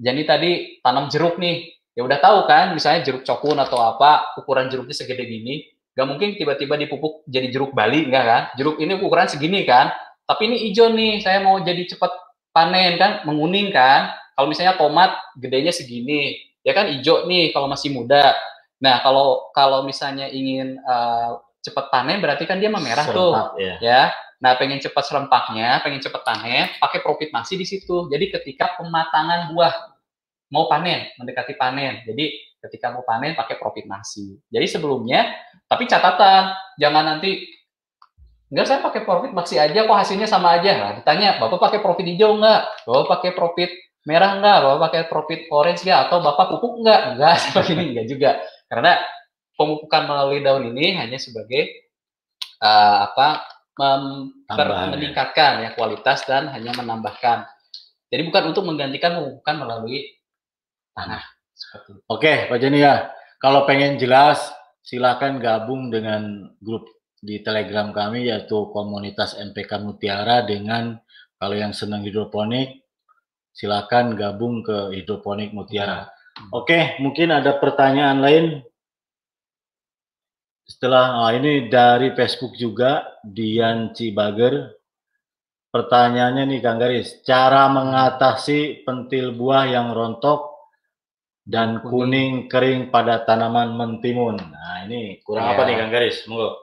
Jani 0.00 0.22
tadi 0.24 0.50
tanam 0.84 1.08
jeruk 1.08 1.36
nih, 1.40 1.68
ya 1.96 2.04
udah 2.04 2.18
tahu 2.20 2.48
kan, 2.48 2.72
misalnya 2.76 3.04
jeruk 3.04 3.24
cokun 3.24 3.56
atau 3.60 3.80
apa, 3.80 4.36
ukuran 4.40 4.68
jeruknya 4.68 4.96
segede 4.96 5.24
gini. 5.24 5.64
Gak 5.96 6.06
mungkin 6.08 6.36
tiba-tiba 6.36 6.76
dipupuk 6.80 7.24
jadi 7.28 7.50
jeruk 7.52 7.76
Bali, 7.76 8.08
enggak 8.08 8.24
kan? 8.24 8.42
Jeruk 8.56 8.80
ini 8.80 8.96
ukuran 8.96 9.28
segini 9.28 9.64
kan, 9.68 9.92
tapi 10.24 10.46
ini 10.48 10.56
hijau 10.70 10.92
nih, 10.94 11.20
saya 11.20 11.42
mau 11.42 11.58
jadi 11.60 11.82
cepat 11.90 12.29
panen 12.50 12.98
kan 12.98 13.22
menguning 13.26 13.70
kan 13.70 14.14
kalau 14.34 14.50
misalnya 14.50 14.74
tomat 14.78 15.14
gedenya 15.38 15.70
segini 15.70 16.38
ya 16.66 16.76
kan 16.76 16.90
hijau 16.90 17.26
nih 17.26 17.54
kalau 17.54 17.70
masih 17.70 17.94
muda 17.94 18.34
nah 18.80 19.00
kalau 19.04 19.52
kalau 19.52 19.84
misalnya 19.84 20.26
ingin 20.32 20.80
uh, 20.84 21.38
cepat 21.60 21.92
panen 21.92 22.18
berarti 22.24 22.48
kan 22.48 22.56
dia 22.56 22.72
memerah 22.72 23.06
tuh 23.12 23.36
ya. 23.60 23.76
ya 23.80 24.02
Nah, 24.40 24.56
pengen 24.56 24.80
cepat 24.80 25.04
serempaknya, 25.04 25.84
pengen 25.84 26.00
cepat 26.00 26.24
panen, 26.24 26.72
pakai 26.80 27.04
profit 27.04 27.28
masih 27.28 27.60
di 27.60 27.68
situ. 27.68 28.08
Jadi 28.08 28.32
ketika 28.32 28.72
pematangan 28.80 29.52
buah 29.52 30.00
mau 30.48 30.64
panen, 30.64 31.12
mendekati 31.20 31.60
panen. 31.60 32.00
Jadi 32.08 32.56
ketika 32.64 32.88
mau 32.88 33.04
panen 33.04 33.36
pakai 33.36 33.60
profit 33.60 33.84
masih. 33.84 34.40
Jadi 34.48 34.64
sebelumnya, 34.64 35.28
tapi 35.68 35.84
catatan 35.84 36.56
jangan 36.80 37.04
nanti 37.16 37.44
enggak 38.50 38.66
saya 38.66 38.78
pakai 38.82 39.02
profit 39.06 39.30
masih 39.30 39.56
aja 39.62 39.78
kok 39.86 39.98
hasilnya 39.98 40.26
sama 40.26 40.58
aja. 40.58 40.70
Nah, 40.76 40.90
ditanya, 40.98 41.38
Bapak 41.38 41.58
pakai 41.62 41.80
profit 41.80 42.06
hijau 42.06 42.36
enggak? 42.36 42.66
Bapak 42.84 43.06
pakai 43.16 43.30
profit 43.32 43.70
merah 44.04 44.36
enggak? 44.36 44.56
Bapak 44.66 44.78
pakai 44.90 45.02
profit 45.06 45.40
orange 45.54 45.82
enggak? 45.86 45.98
Atau 46.10 46.18
Bapak 46.20 46.46
pupuk 46.52 46.82
enggak? 46.82 47.00
Enggak, 47.14 47.34
seperti 47.46 47.70
ini 47.78 47.84
enggak 47.94 48.06
juga. 48.10 48.30
Karena 48.66 48.92
pemupukan 49.54 50.02
melalui 50.08 50.40
daun 50.42 50.64
ini 50.72 50.98
hanya 50.98 51.18
sebagai 51.20 51.90
uh, 52.64 53.06
apa 53.08 53.28
meningkatkan 54.92 55.64
ya 55.64 55.70
kualitas 55.72 56.28
dan 56.28 56.52
hanya 56.52 56.76
menambahkan. 56.76 57.48
Jadi 58.10 58.22
bukan 58.26 58.52
untuk 58.52 58.66
menggantikan 58.66 59.16
pemupukan 59.16 59.56
melalui 59.56 60.10
tanah. 60.92 61.22
Oke, 62.10 62.50
Pak 62.50 62.58
Jeni 62.58 62.82
ya. 62.82 63.08
Kalau 63.40 63.64
pengen 63.64 63.96
jelas, 63.96 64.52
silakan 64.84 65.40
gabung 65.40 65.88
dengan 65.88 66.50
grup 66.60 66.84
di 67.20 67.44
Telegram 67.44 67.92
kami 67.92 68.32
yaitu 68.32 68.72
komunitas 68.72 69.36
MPK 69.36 69.84
Mutiara 69.84 70.40
dengan 70.42 70.96
kalau 71.36 71.52
yang 71.56 71.76
senang 71.76 72.00
hidroponik 72.00 72.80
silakan 73.52 74.16
gabung 74.16 74.64
ke 74.64 74.96
hidroponik 74.96 75.52
Mutiara. 75.52 76.08
Oke, 76.56 76.96
mungkin 77.04 77.28
ada 77.36 77.60
pertanyaan 77.60 78.24
lain 78.24 78.44
setelah 80.64 81.26
oh, 81.26 81.30
ini 81.34 81.68
dari 81.68 82.16
Facebook 82.16 82.56
juga 82.56 83.20
Dian 83.20 83.92
Cibager. 83.92 84.80
Pertanyaannya 85.70 86.50
nih 86.50 86.60
Kang 86.62 86.82
Garis, 86.82 87.22
cara 87.22 87.70
mengatasi 87.70 88.82
pentil 88.82 89.38
buah 89.38 89.70
yang 89.70 89.94
rontok 89.94 90.50
dan 91.46 91.78
kuning, 91.82 92.50
kering 92.50 92.90
pada 92.90 93.22
tanaman 93.22 93.78
mentimun. 93.78 94.34
Nah, 94.34 94.82
ini 94.86 95.22
kurang 95.22 95.46
ya. 95.46 95.54
apa 95.54 95.62
nih 95.66 95.74
Kang 95.78 95.92
Garis? 95.94 96.26
Monggo. 96.26 96.59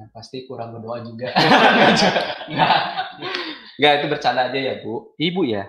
Ya, 0.00 0.08
pasti 0.16 0.48
kurang 0.48 0.72
berdoa 0.72 1.04
juga. 1.04 1.28
Enggak, 3.76 3.92
itu 4.00 4.06
bercanda 4.08 4.48
aja 4.48 4.56
ya, 4.56 4.74
Bu. 4.80 5.12
Ibu 5.20 5.44
ya. 5.44 5.68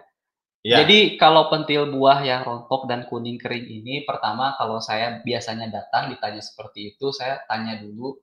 Ya. 0.63 0.85
Jadi 0.85 1.19
kalau 1.19 1.51
pentil 1.51 1.89
buah 1.91 2.23
yang 2.23 2.47
rontok 2.47 2.87
dan 2.87 3.03
kuning 3.11 3.35
kering 3.35 3.67
ini, 3.67 4.07
pertama 4.07 4.55
kalau 4.55 4.79
saya 4.79 5.19
biasanya 5.19 5.67
datang 5.67 6.13
ditanya 6.15 6.39
seperti 6.39 6.95
itu, 6.95 7.11
saya 7.11 7.43
tanya 7.49 7.81
dulu 7.81 8.15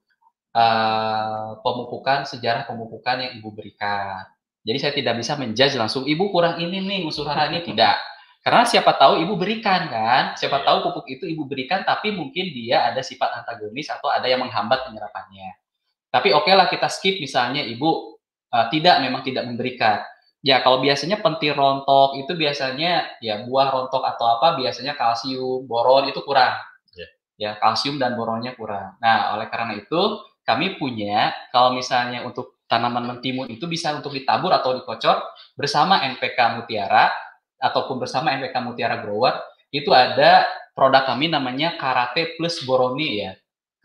uh, 0.56 1.60
pemupukan 1.60 2.24
sejarah 2.24 2.64
pemupukan 2.64 3.28
yang 3.28 3.32
ibu 3.36 3.52
berikan. 3.52 4.22
Jadi 4.64 4.78
saya 4.80 4.92
tidak 4.96 5.20
bisa 5.20 5.36
menjudge 5.36 5.76
langsung 5.76 6.08
ibu 6.08 6.30
kurang 6.32 6.56
ini 6.62 6.78
nih 6.78 7.00
unsur 7.04 7.28
hara 7.28 7.52
ini 7.52 7.60
tidak. 7.66 8.00
Karena 8.40 8.64
siapa 8.64 8.96
tahu 8.96 9.20
ibu 9.20 9.34
berikan 9.34 9.90
kan, 9.90 10.38
siapa 10.38 10.62
ya. 10.62 10.72
tahu 10.72 10.88
pupuk 10.88 11.10
itu 11.10 11.28
ibu 11.28 11.44
berikan, 11.44 11.84
tapi 11.84 12.14
mungkin 12.14 12.54
dia 12.54 12.86
ada 12.86 13.04
sifat 13.04 13.44
antagonis 13.44 13.92
atau 13.92 14.08
ada 14.08 14.24
yang 14.24 14.40
menghambat 14.40 14.88
penyerapannya. 14.88 15.67
Tapi 16.08 16.32
oke 16.32 16.48
okay 16.48 16.54
lah 16.56 16.66
kita 16.72 16.88
skip 16.88 17.20
misalnya 17.20 17.60
ibu 17.64 18.16
uh, 18.52 18.66
tidak 18.72 19.04
memang 19.04 19.20
tidak 19.22 19.44
memberikan 19.44 20.00
Ya, 20.38 20.62
kalau 20.62 20.78
biasanya 20.78 21.18
pentil 21.18 21.58
rontok 21.58 22.14
itu 22.14 22.38
biasanya 22.38 23.18
ya 23.18 23.42
buah 23.42 23.74
rontok 23.74 24.06
atau 24.06 24.38
apa 24.38 24.54
biasanya 24.54 24.94
kalsium, 24.94 25.66
boron 25.66 26.06
itu 26.06 26.22
kurang. 26.22 26.54
Yeah. 26.94 27.10
Ya, 27.34 27.50
kalsium 27.58 27.98
dan 27.98 28.14
boronnya 28.14 28.54
kurang. 28.54 28.94
Nah, 29.02 29.34
oleh 29.34 29.50
karena 29.50 29.74
itu 29.74 30.22
kami 30.46 30.78
punya 30.78 31.34
kalau 31.50 31.74
misalnya 31.74 32.22
untuk 32.22 32.62
tanaman 32.70 33.18
mentimun 33.18 33.50
itu 33.50 33.66
bisa 33.66 33.98
untuk 33.98 34.14
ditabur 34.14 34.54
atau 34.54 34.78
dikocor 34.78 35.26
bersama 35.58 36.06
NPK 36.06 36.38
Mutiara 36.54 37.10
ataupun 37.58 37.98
bersama 37.98 38.30
NPK 38.38 38.54
Mutiara 38.62 39.02
Grower 39.02 39.34
itu 39.74 39.90
ada 39.90 40.46
produk 40.70 41.02
kami 41.02 41.34
namanya 41.34 41.74
Karate 41.74 42.38
Plus 42.38 42.62
Boroni 42.62 43.26
ya. 43.26 43.34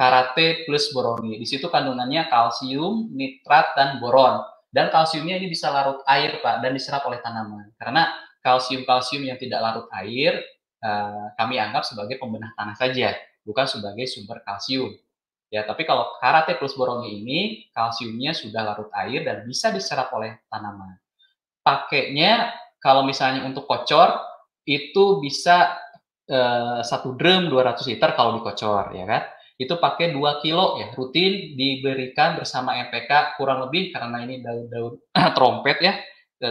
Karate 0.04 0.68
Plus 0.68 0.92
Boroni. 0.92 1.40
Di 1.40 1.48
situ 1.48 1.72
kandungannya 1.72 2.28
kalsium, 2.28 3.08
nitrat 3.16 3.72
dan 3.80 4.04
boron 4.04 4.44
dan 4.74 4.92
kalsiumnya 4.92 5.40
ini 5.40 5.48
bisa 5.48 5.72
larut 5.72 6.04
air, 6.10 6.44
Pak, 6.44 6.60
dan 6.60 6.76
diserap 6.76 7.08
oleh 7.08 7.24
tanaman. 7.24 7.72
Karena 7.80 8.10
kalsium-kalsium 8.44 9.24
yang 9.24 9.40
tidak 9.40 9.64
larut 9.64 9.88
air, 9.96 10.44
uh, 10.82 11.32
kami 11.40 11.56
anggap 11.62 11.88
sebagai 11.88 12.18
pembenah 12.20 12.52
tanah 12.58 12.76
saja, 12.76 13.16
bukan 13.48 13.64
sebagai 13.70 14.10
sumber 14.12 14.44
kalsium. 14.44 14.92
Ya, 15.54 15.64
tapi 15.64 15.86
kalau 15.86 16.18
karate 16.18 16.58
plus 16.58 16.74
boroni 16.74 17.22
ini, 17.22 17.40
kalsiumnya 17.72 18.34
sudah 18.34 18.66
larut 18.66 18.90
air 18.98 19.24
dan 19.24 19.46
bisa 19.46 19.70
diserap 19.70 20.10
oleh 20.12 20.42
tanaman. 20.50 20.98
Pakainya, 21.64 22.52
kalau 22.82 23.08
misalnya 23.08 23.46
untuk 23.46 23.70
kocor, 23.70 24.20
itu 24.66 25.22
bisa 25.22 25.80
uh, 26.28 26.82
satu 26.82 27.14
drum 27.16 27.48
200 27.48 27.88
liter 27.88 28.10
kalau 28.18 28.42
dikocor, 28.42 28.92
ya 28.98 29.06
kan? 29.08 29.24
Itu 29.62 29.78
pakai 29.78 30.12
2 30.12 30.42
kilo 30.42 30.82
ya 30.82 30.90
rutin 30.98 31.54
diberikan 31.54 32.42
bersama 32.42 32.74
NPK 32.90 33.38
kurang 33.38 33.70
lebih 33.70 33.94
karena 33.94 34.26
ini 34.26 34.42
daun-daun 34.42 34.98
trompet 35.38 35.78
ya 35.80 35.94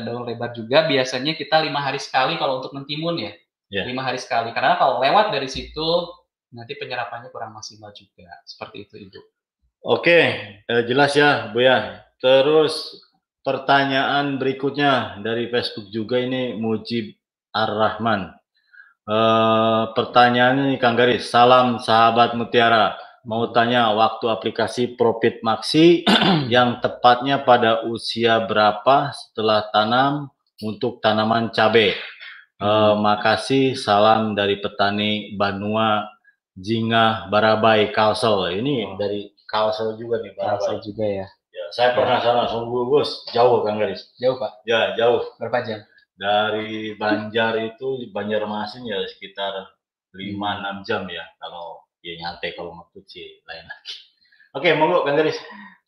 daun 0.01 0.25
lebar 0.25 0.57
juga. 0.57 0.89
Biasanya 0.89 1.37
kita 1.37 1.61
lima 1.61 1.85
hari 1.85 2.01
sekali 2.01 2.41
kalau 2.41 2.65
untuk 2.65 2.73
mentimun 2.73 3.21
ya. 3.21 3.33
Yeah. 3.73 3.89
lima 3.89 4.05
hari 4.05 4.21
sekali. 4.21 4.53
Karena 4.53 4.77
kalau 4.77 5.01
lewat 5.01 5.33
dari 5.33 5.49
situ 5.49 5.89
nanti 6.53 6.77
penyerapannya 6.77 7.29
kurang 7.29 7.53
maksimal 7.53 7.93
juga. 7.93 8.29
Seperti 8.49 8.89
itu 8.89 8.95
ibu. 8.97 9.21
Oke 9.83 10.19
eh, 10.65 10.83
jelas 10.89 11.13
ya 11.13 11.53
bu 11.53 11.61
ya. 11.61 12.01
Terus 12.23 13.03
pertanyaan 13.43 14.39
berikutnya 14.39 15.21
dari 15.21 15.51
Facebook 15.51 15.91
juga 15.91 16.23
ini 16.23 16.55
Mujib 16.55 17.13
Ar-Rahman 17.53 18.42
Uh, 19.03 19.91
pertanyaannya 19.99 20.75
nih 20.75 20.79
Kang 20.79 20.95
Garis, 20.95 21.27
salam 21.27 21.83
sahabat 21.83 22.39
Mutiara. 22.39 22.95
Mau 23.27 23.51
tanya 23.51 23.91
waktu 23.95 24.31
aplikasi 24.31 24.95
Profit 24.95 25.43
Maxi 25.43 26.07
yang 26.55 26.79
tepatnya 26.79 27.43
pada 27.43 27.83
usia 27.87 28.39
berapa 28.47 29.11
setelah 29.11 29.67
tanam 29.75 30.31
untuk 30.63 31.03
tanaman 31.03 31.51
cabai? 31.51 31.99
Uh, 32.63 32.95
makasih, 32.95 33.75
salam 33.75 34.39
dari 34.39 34.63
petani 34.63 35.35
Banua 35.35 36.07
Jinga 36.55 37.27
Barabai 37.27 37.91
Kalsel. 37.91 38.63
Ini 38.63 38.87
oh. 38.87 38.95
dari 39.03 39.35
Kalsel 39.51 39.99
juga 39.99 40.23
nih 40.23 40.31
Barabai. 40.39 40.63
Kalsel 40.63 40.77
juga 40.79 41.07
ya. 41.11 41.27
Ya, 41.51 41.65
saya 41.75 41.91
ya. 41.91 41.95
pernah 41.99 42.19
sana, 42.23 42.43
sungguh 42.47 42.87
Gus, 42.87 43.27
jauh 43.35 43.67
Kang 43.67 43.83
Garis. 43.83 44.15
Jauh 44.23 44.39
Pak. 44.39 44.63
Ya, 44.63 44.95
jauh. 44.95 45.27
Berapa 45.43 45.59
jam? 45.67 45.83
Dari 46.23 46.95
Banjar 46.95 47.59
itu 47.59 48.07
Banjarmasin 48.15 48.87
ya 48.87 49.03
sekitar 49.11 49.75
5-6 50.15 50.87
jam 50.87 51.03
ya 51.11 51.27
kalau 51.43 51.83
ya 51.99 52.15
nyantai 52.15 52.55
kalau 52.55 52.71
mau 52.79 52.87
sih 53.11 53.43
lain 53.43 53.67
lagi. 53.67 53.95
Oke, 54.55 54.71
monggo 54.79 55.03
Kang 55.03 55.19
Garis. 55.19 55.39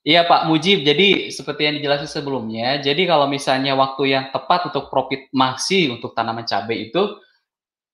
Iya 0.05 0.29
Pak 0.29 0.53
Mujib, 0.53 0.85
jadi 0.85 1.33
seperti 1.33 1.64
yang 1.64 1.81
dijelaskan 1.81 2.11
sebelumnya, 2.11 2.77
jadi 2.77 3.09
kalau 3.09 3.25
misalnya 3.25 3.73
waktu 3.73 4.12
yang 4.12 4.29
tepat 4.37 4.68
untuk 4.68 4.92
profit 4.92 5.33
masih 5.33 5.97
untuk 5.97 6.12
tanaman 6.12 6.44
cabai 6.44 6.92
itu, 6.92 7.16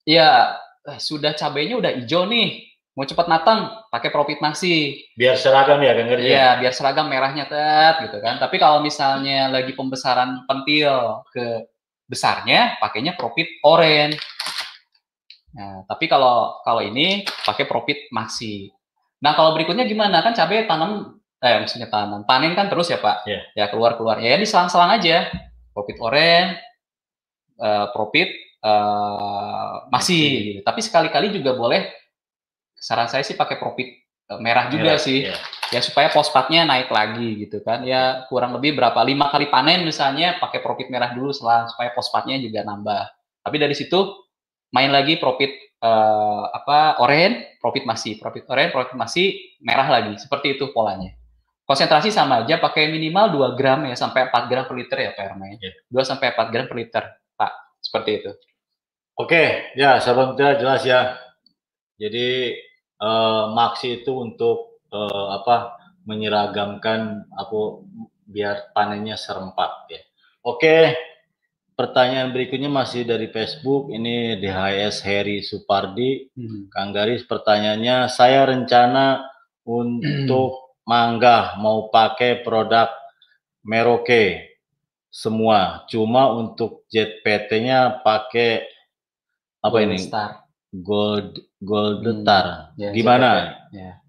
ya 0.03 0.59
eh, 0.91 0.99
sudah 0.99 1.39
cabainya 1.39 1.79
udah 1.79 2.03
hijau 2.03 2.27
nih, 2.27 2.67
mau 2.99 3.07
cepat 3.07 3.31
matang 3.31 3.71
pakai 3.95 4.11
profit 4.11 4.43
masih. 4.43 4.99
Biar 5.15 5.39
seragam 5.39 5.79
ya 5.79 5.95
Kang 5.95 6.11
Garis. 6.11 6.23
Ya? 6.27 6.31
Iya, 6.31 6.49
biar 6.67 6.73
seragam 6.75 7.07
merahnya 7.07 7.47
tet 7.47 8.11
gitu 8.11 8.19
kan. 8.19 8.43
Tapi 8.43 8.59
kalau 8.59 8.83
misalnya 8.83 9.47
lagi 9.47 9.71
pembesaran 9.79 10.43
pentil 10.51 11.23
ke 11.31 11.63
besarnya 12.11 12.83
pakainya 12.83 13.15
profit 13.15 13.63
orange. 13.63 14.19
Nah, 15.55 15.87
tapi 15.87 16.11
kalau 16.11 16.59
kalau 16.67 16.83
ini 16.83 17.23
pakai 17.47 17.71
profit 17.71 18.11
maxi. 18.11 18.75
Nah, 19.23 19.39
kalau 19.39 19.55
berikutnya 19.55 19.87
gimana? 19.87 20.19
Kan 20.27 20.35
cabai 20.35 20.67
tanam 20.67 21.23
eh 21.41 21.57
maksudnya 21.63 21.89
tanam 21.89 22.27
panen 22.27 22.59
kan 22.59 22.67
terus 22.67 22.91
ya, 22.91 22.99
Pak. 22.99 23.31
Yeah. 23.31 23.43
Ya 23.55 23.65
keluar-keluar. 23.71 24.19
Ya 24.19 24.35
diselang-selang 24.35 24.99
aja. 24.99 25.31
Profit 25.71 25.97
orange, 26.03 26.59
uh, 27.63 27.87
profit 27.95 28.29
uh, 28.67 29.87
masih. 29.95 30.27
Gitu. 30.59 30.61
Tapi 30.67 30.81
sekali-kali 30.83 31.31
juga 31.31 31.55
boleh 31.55 31.87
saran 32.75 33.07
saya 33.07 33.23
sih 33.23 33.39
pakai 33.39 33.55
profit 33.55 34.01
Eh, 34.31 34.39
merah 34.39 34.71
juga 34.71 34.95
merah, 34.95 35.03
sih. 35.03 35.27
Yeah. 35.27 35.39
Ya 35.71 35.81
supaya 35.81 36.11
fosfatnya 36.11 36.67
naik 36.67 36.91
lagi 36.91 37.47
gitu 37.47 37.63
kan. 37.63 37.87
Ya 37.87 38.27
kurang 38.27 38.55
lebih 38.59 38.75
berapa 38.75 38.99
lima 39.07 39.31
kali 39.31 39.47
panen 39.47 39.87
misalnya 39.87 40.39
pakai 40.43 40.59
profit 40.59 40.91
merah 40.91 41.15
dulu 41.15 41.31
setelah 41.31 41.71
supaya 41.71 41.95
fosfatnya 41.95 42.43
juga 42.43 42.67
nambah. 42.67 43.07
Tapi 43.47 43.57
dari 43.57 43.75
situ 43.79 44.27
main 44.75 44.91
lagi 44.91 45.19
profit 45.19 45.51
uh, 45.83 46.51
apa 46.51 46.99
orange, 47.03 47.59
profit 47.63 47.85
masih, 47.87 48.19
profit 48.19 48.47
orange, 48.51 48.73
profit 48.75 48.97
masih 48.99 49.27
merah 49.63 49.87
lagi. 49.87 50.19
Seperti 50.19 50.59
itu 50.59 50.75
polanya. 50.75 51.15
Konsentrasi 51.71 52.11
sama 52.11 52.43
aja 52.43 52.59
pakai 52.59 52.91
minimal 52.91 53.55
2 53.55 53.59
gram 53.59 53.87
ya 53.87 53.95
sampai 53.95 54.27
4 54.27 54.51
gram 54.51 54.67
per 54.67 54.75
liter 54.75 54.99
ya 55.07 55.11
Pak 55.15 55.23
Hermain. 55.23 55.55
Yeah. 55.63 56.03
2 56.03 56.03
sampai 56.03 56.35
4 56.35 56.51
gram 56.51 56.67
per 56.67 56.77
liter, 56.83 57.05
Pak. 57.39 57.53
Seperti 57.79 58.11
itu. 58.19 58.31
Oke, 59.15 59.71
ya 59.79 60.03
sahabat 60.03 60.35
jelas 60.35 60.83
ya. 60.83 61.15
Jadi 61.95 62.59
uh, 62.99 63.55
maksi 63.55 64.03
itu 64.03 64.13
untuk 64.19 64.70
uh, 64.93 65.27
apa 65.41 65.81
menyeragamkan 66.05 67.27
aku 67.35 67.87
biar 68.31 68.71
panennya 68.75 69.19
serempak 69.19 69.91
ya. 69.91 70.01
Oke, 70.41 70.97
pertanyaan 71.81 72.33
berikutnya 72.33 72.69
masih 72.69 73.05
dari 73.05 73.29
Facebook. 73.29 73.89
Ini 73.89 74.37
DHS 74.41 75.01
Heri 75.01 75.41
Supardi. 75.41 76.31
Hmm. 76.37 76.69
Kang 76.69 76.93
Garis 76.93 77.27
pertanyaannya, 77.27 78.09
saya 78.13 78.45
rencana 78.45 79.27
untuk 79.67 80.71
manggah 80.91 81.57
mau 81.57 81.89
pakai 81.89 82.45
produk 82.45 82.89
Merauke 83.61 84.57
semua. 85.13 85.85
Cuma 85.89 86.33
untuk 86.33 86.89
JPT-nya 86.89 88.01
pakai 88.01 88.65
apa 89.61 89.77
Gold 89.77 89.87
ini? 89.89 89.99
Star. 90.01 90.31
Gold 90.73 91.31
Gold 91.61 92.01
hmm. 92.07 92.23
Star. 92.25 92.47
Ya, 92.81 92.91
Gimana? 92.97 93.31
Ya. 93.75 94.01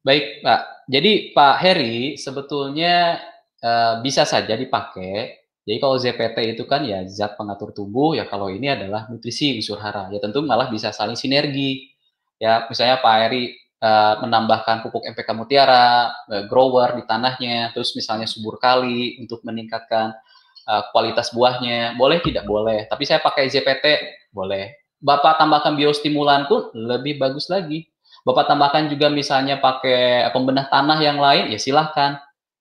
Baik, 0.00 0.40
Pak. 0.40 0.88
Jadi 0.88 1.36
Pak 1.36 1.54
Heri 1.60 2.16
sebetulnya 2.16 3.20
uh, 3.60 4.00
bisa 4.00 4.24
saja 4.24 4.56
dipakai. 4.56 5.36
Jadi 5.68 5.76
kalau 5.76 6.00
ZPT 6.00 6.56
itu 6.56 6.64
kan 6.64 6.80
ya 6.88 7.04
zat 7.04 7.36
pengatur 7.36 7.76
tubuh, 7.76 8.16
ya 8.16 8.24
kalau 8.24 8.48
ini 8.48 8.72
adalah 8.72 9.06
nutrisi 9.12 9.52
unsur 9.60 9.76
hara. 9.76 10.08
Ya 10.08 10.18
tentu 10.18 10.40
malah 10.40 10.72
bisa 10.72 10.88
saling 10.90 11.20
sinergi. 11.20 11.92
Ya 12.40 12.64
misalnya 12.64 13.04
Pak 13.04 13.14
Heri 13.28 13.52
uh, 13.84 14.24
menambahkan 14.24 14.88
pupuk 14.88 15.04
MPK 15.04 15.28
Mutiara, 15.36 16.16
uh, 16.32 16.48
grower 16.48 16.96
di 16.96 17.04
tanahnya, 17.04 17.76
terus 17.76 17.92
misalnya 17.92 18.24
subur 18.24 18.56
kali 18.56 19.20
untuk 19.20 19.44
meningkatkan 19.44 20.16
uh, 20.64 20.82
kualitas 20.96 21.28
buahnya. 21.36 21.92
Boleh 22.00 22.24
tidak 22.24 22.48
boleh, 22.48 22.88
tapi 22.88 23.04
saya 23.04 23.20
pakai 23.20 23.52
ZPT 23.52 23.84
boleh. 24.32 24.80
Bapak 24.96 25.36
tambahkan 25.36 25.76
biostimulan 25.76 26.48
pun 26.48 26.72
lebih 26.72 27.20
bagus 27.20 27.52
lagi. 27.52 27.89
Bapak 28.20 28.48
tambahkan 28.52 28.92
juga 28.92 29.08
misalnya 29.08 29.58
pakai 29.58 30.28
pembenah 30.30 30.68
tanah 30.68 30.98
yang 31.00 31.16
lain, 31.16 31.48
ya 31.52 31.58
silahkan. 31.58 32.20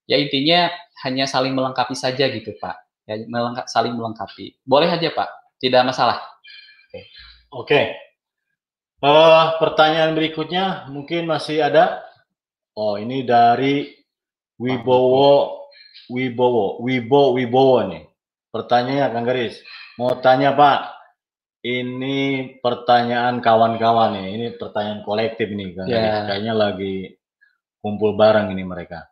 Ya 0.09 0.17
intinya 0.17 0.71
hanya 1.05 1.29
saling 1.29 1.53
melengkapi 1.53 1.93
saja 1.93 2.25
gitu 2.31 2.55
Pak. 2.57 2.75
Ya 3.05 3.19
melengkap, 3.27 3.65
saling 3.67 3.93
melengkapi. 3.93 4.57
Boleh 4.63 4.89
aja 4.89 5.09
Pak, 5.11 5.29
tidak 5.59 5.85
masalah. 5.85 6.17
Oke. 6.89 7.05
Okay. 7.51 7.85
Uh, 8.99 9.07
eh, 9.07 9.45
pertanyaan 9.63 10.11
berikutnya 10.11 10.91
mungkin 10.91 11.23
masih 11.29 11.63
ada. 11.63 12.03
Oh 12.75 12.99
ini 12.99 13.23
dari 13.23 13.95
Wibowo 14.59 15.67
Wibowo 16.11 16.83
Wibo 16.83 17.31
Wibowo 17.35 17.79
nih. 17.87 18.03
Pertanyaannya 18.51 19.13
Kang 19.13 19.25
Garis. 19.27 19.55
Mau 19.95 20.19
tanya 20.19 20.51
Pak, 20.51 20.98
ini 21.63 22.17
pertanyaan 22.63 23.43
kawan-kawan 23.43 24.15
nih. 24.15 24.27
Ini 24.35 24.45
pertanyaan 24.55 25.03
kolektif 25.03 25.51
nih 25.51 25.75
kan. 25.75 25.87
Yeah. 25.87 26.27
Kayaknya 26.27 26.53
lagi 26.55 26.95
kumpul 27.83 28.15
bareng 28.15 28.51
ini 28.55 28.63
mereka. 28.63 29.11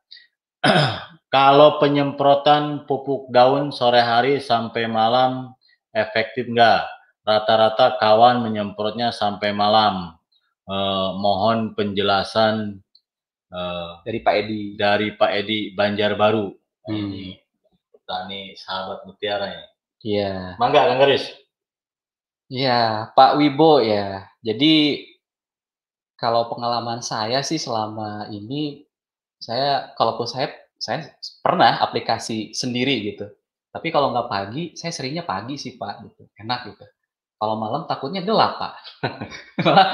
Kalau 1.35 1.75
penyemprotan 1.83 2.87
pupuk 2.87 3.27
daun 3.35 3.75
sore 3.75 3.99
hari 3.99 4.39
sampai 4.39 4.87
malam 4.87 5.51
efektif 5.91 6.47
enggak? 6.47 6.87
Rata-rata 7.27 7.99
kawan 7.99 8.39
menyemprotnya 8.47 9.11
sampai 9.11 9.51
malam. 9.51 10.15
Eh, 10.67 11.09
mohon 11.19 11.75
penjelasan 11.75 12.79
eh, 13.51 13.91
dari 14.07 14.19
Pak 14.23 14.35
Edi. 14.39 14.61
Dari 14.79 15.07
Pak 15.19 15.31
Edi 15.35 15.75
Banjarbaru. 15.75 16.47
Hmm. 16.87 16.95
Ini 16.95 17.35
petani 17.91 18.55
sahabat 18.55 19.03
mutiara 19.03 19.51
ya. 19.51 19.63
Iya. 19.99 20.31
Mangga 20.55 20.87
Kang 20.87 21.03
Garis. 21.03 21.27
Iya, 22.47 23.11
Pak 23.15 23.31
Wibo 23.39 23.83
ya. 23.83 24.23
Jadi 24.39 25.03
kalau 26.17 26.47
pengalaman 26.49 27.03
saya 27.03 27.43
sih 27.43 27.59
selama 27.59 28.31
ini 28.31 28.87
saya 29.37 29.93
kalaupun 29.99 30.25
saya 30.25 30.49
saya 30.79 31.11
pernah 31.43 31.83
aplikasi 31.83 32.55
sendiri 32.55 33.03
gitu. 33.13 33.27
Tapi 33.73 33.91
kalau 33.91 34.15
nggak 34.15 34.29
pagi, 34.31 34.63
saya 34.79 34.95
seringnya 34.95 35.27
pagi 35.27 35.59
sih 35.59 35.75
Pak 35.75 35.95
gitu. 36.07 36.23
Enak 36.39 36.59
gitu. 36.73 36.85
Kalau 37.37 37.55
malam 37.59 37.83
takutnya 37.85 38.23
gelap 38.23 38.57
Pak. 38.57 38.73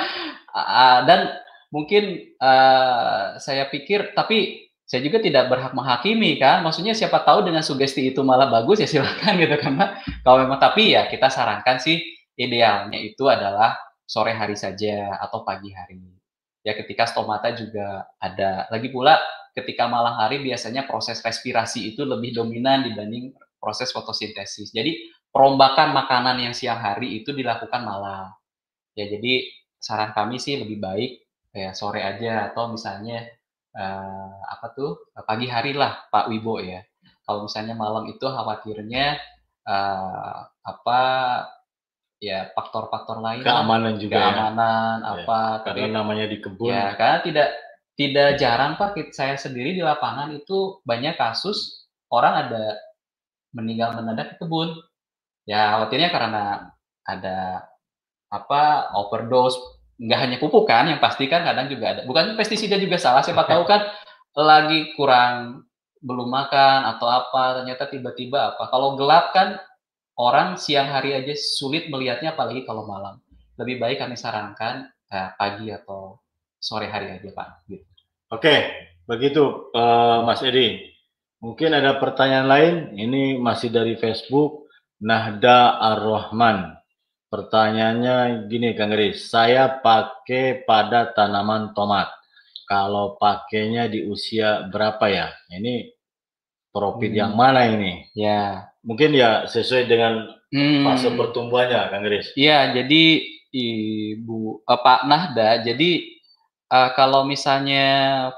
Dan 1.10 1.34
mungkin 1.74 2.38
uh, 2.38 3.42
saya 3.42 3.66
pikir 3.74 4.14
tapi 4.14 4.70
saya 4.86 5.02
juga 5.02 5.18
tidak 5.18 5.50
berhak 5.50 5.74
menghakimi 5.74 6.38
kan. 6.38 6.62
Maksudnya 6.62 6.94
siapa 6.94 7.26
tahu 7.26 7.50
dengan 7.50 7.66
sugesti 7.66 8.14
itu 8.14 8.22
malah 8.22 8.46
bagus 8.48 8.78
ya 8.86 8.88
silakan 8.88 9.34
gitu 9.42 9.58
karena 9.58 9.98
kalau 10.22 10.38
memang 10.46 10.62
tapi 10.62 10.94
ya 10.94 11.10
kita 11.10 11.28
sarankan 11.34 11.82
sih 11.82 11.98
idealnya 12.38 12.98
itu 13.00 13.26
adalah 13.30 13.78
sore 14.04 14.34
hari 14.36 14.58
saja 14.58 15.18
atau 15.18 15.42
pagi 15.42 15.74
hari. 15.74 16.02
Ya 16.64 16.78
ketika 16.78 17.08
stomata 17.10 17.52
juga 17.56 18.08
ada. 18.22 18.68
Lagi 18.72 18.88
pula 18.94 19.20
ketika 19.54 19.86
malam 19.86 20.16
hari 20.18 20.42
biasanya 20.42 20.88
proses 20.88 21.20
respirasi 21.22 21.94
itu 21.94 22.08
lebih 22.08 22.34
dominan 22.34 22.88
dibanding 22.88 23.36
proses 23.60 23.92
fotosintesis. 23.92 24.72
Jadi 24.72 25.12
perombakan 25.34 25.94
makanan 25.96 26.40
yang 26.40 26.54
siang 26.56 26.80
hari 26.80 27.22
itu 27.22 27.32
dilakukan 27.36 27.82
malam. 27.84 28.32
Ya 28.94 29.10
jadi 29.10 29.50
saran 29.82 30.14
kami 30.16 30.40
sih 30.40 30.56
lebih 30.62 30.80
baik 30.80 31.12
ya 31.54 31.76
sore 31.76 32.02
aja 32.02 32.50
atau 32.50 32.74
misalnya 32.74 33.30
uh, 33.78 34.34
apa 34.50 34.74
tuh 34.74 35.10
pagi 35.26 35.46
hari 35.50 35.74
lah 35.76 36.08
Pak 36.10 36.30
Wibo 36.32 36.62
ya. 36.64 36.82
Kalau 37.24 37.48
misalnya 37.48 37.76
malam 37.76 38.08
itu 38.08 38.24
khawatirnya 38.24 39.20
uh, 39.68 40.38
apa 40.64 41.02
ya 42.24 42.48
faktor-faktor 42.56 43.20
lain 43.20 43.44
keamanan 43.44 44.00
juga 44.00 44.16
ya. 44.16 44.24
keamanan 44.32 44.96
ya. 45.04 45.12
apa 45.28 45.40
karena 45.68 45.86
tapi, 45.92 45.92
namanya 45.92 46.26
di 46.32 46.38
kebun 46.40 46.72
ya 46.72 46.96
karena 46.96 47.18
tidak 47.20 47.50
tidak 48.00 48.30
jarang 48.40 48.80
pak 48.80 48.96
saya 49.12 49.36
sendiri 49.36 49.76
di 49.76 49.84
lapangan 49.84 50.32
itu 50.32 50.80
banyak 50.88 51.20
kasus 51.20 51.84
orang 52.08 52.48
ada 52.48 52.80
meninggal 53.52 54.00
mendadak 54.00 54.34
di 54.34 54.36
kebun 54.40 54.72
ya 55.44 55.76
khawatirnya 55.76 56.10
karena 56.16 56.44
ada 57.04 57.68
apa 58.32 58.96
overdose 58.96 59.60
nggak 60.00 60.20
hanya 60.24 60.38
pupuk 60.40 60.64
kan 60.64 60.88
yang 60.88 61.04
pasti 61.04 61.28
kan 61.28 61.44
kadang 61.44 61.68
juga 61.68 61.92
ada 61.92 62.02
bukan 62.08 62.40
pestisida 62.40 62.80
juga 62.80 62.96
salah 62.96 63.20
siapa 63.20 63.44
tahu 63.52 63.68
kan 63.68 63.84
lagi 64.34 64.96
kurang 64.96 65.68
belum 66.00 66.32
makan 66.32 66.88
atau 66.96 67.08
apa 67.12 67.62
ternyata 67.62 67.92
tiba-tiba 67.92 68.56
apa 68.56 68.72
kalau 68.72 68.96
gelap 68.96 69.36
kan 69.36 69.60
orang 70.20 70.60
siang 70.60 70.94
hari 70.94 71.18
aja 71.18 71.34
sulit 71.36 71.90
melihatnya 71.90 72.34
apalagi 72.38 72.66
kalau 72.66 72.86
malam. 72.86 73.20
Lebih 73.58 73.78
baik 73.78 73.98
kami 74.02 74.18
sarankan 74.18 74.90
eh, 75.14 75.30
pagi 75.38 75.70
atau 75.70 76.18
sore 76.58 76.88
hari 76.88 77.12
aja 77.12 77.30
Pak. 77.30 77.50
Gitu. 77.70 77.86
Oke, 78.34 78.56
begitu 79.06 79.70
uh, 79.78 80.26
Mas 80.26 80.42
Edi. 80.42 80.90
Mungkin 81.44 81.76
ada 81.76 82.00
pertanyaan 82.00 82.48
lain. 82.48 82.76
Ini 82.96 83.38
masih 83.38 83.70
dari 83.70 84.00
Facebook. 84.00 84.64
Nahda 85.04 85.84
Ar-Rahman. 85.84 86.80
Pertanyaannya 87.28 88.48
gini 88.48 88.72
Kang 88.72 88.96
Riz, 88.96 89.28
saya 89.28 89.84
pakai 89.84 90.64
pada 90.64 91.12
tanaman 91.12 91.76
tomat. 91.76 92.08
Kalau 92.64 93.20
pakainya 93.20 93.92
di 93.92 94.08
usia 94.08 94.64
berapa 94.72 95.04
ya? 95.12 95.28
Ini 95.52 95.92
profit 96.72 97.12
hmm. 97.12 97.20
yang 97.20 97.34
mana 97.36 97.68
ini? 97.68 98.08
Ya, 98.16 98.72
mungkin 98.84 99.16
ya 99.16 99.48
sesuai 99.48 99.88
dengan 99.88 100.28
hmm. 100.52 100.84
fase 100.84 101.10
pertumbuhannya, 101.16 101.82
Kang 101.90 102.04
Gris. 102.04 102.30
Iya, 102.36 102.76
jadi 102.76 103.04
Ibu 103.54 104.66
uh, 104.66 104.80
Pak 104.82 105.08
Nahda, 105.08 105.62
jadi 105.64 105.92
uh, 106.74 106.90
kalau 106.98 107.24
misalnya 107.24 107.86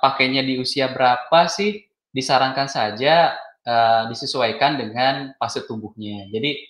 pakainya 0.04 0.44
di 0.46 0.60
usia 0.62 0.92
berapa 0.92 1.48
sih 1.48 1.88
disarankan 2.12 2.68
saja 2.68 3.36
uh, 3.64 4.08
disesuaikan 4.12 4.76
dengan 4.80 5.32
fase 5.40 5.64
tumbuhnya. 5.64 6.28
Jadi 6.32 6.68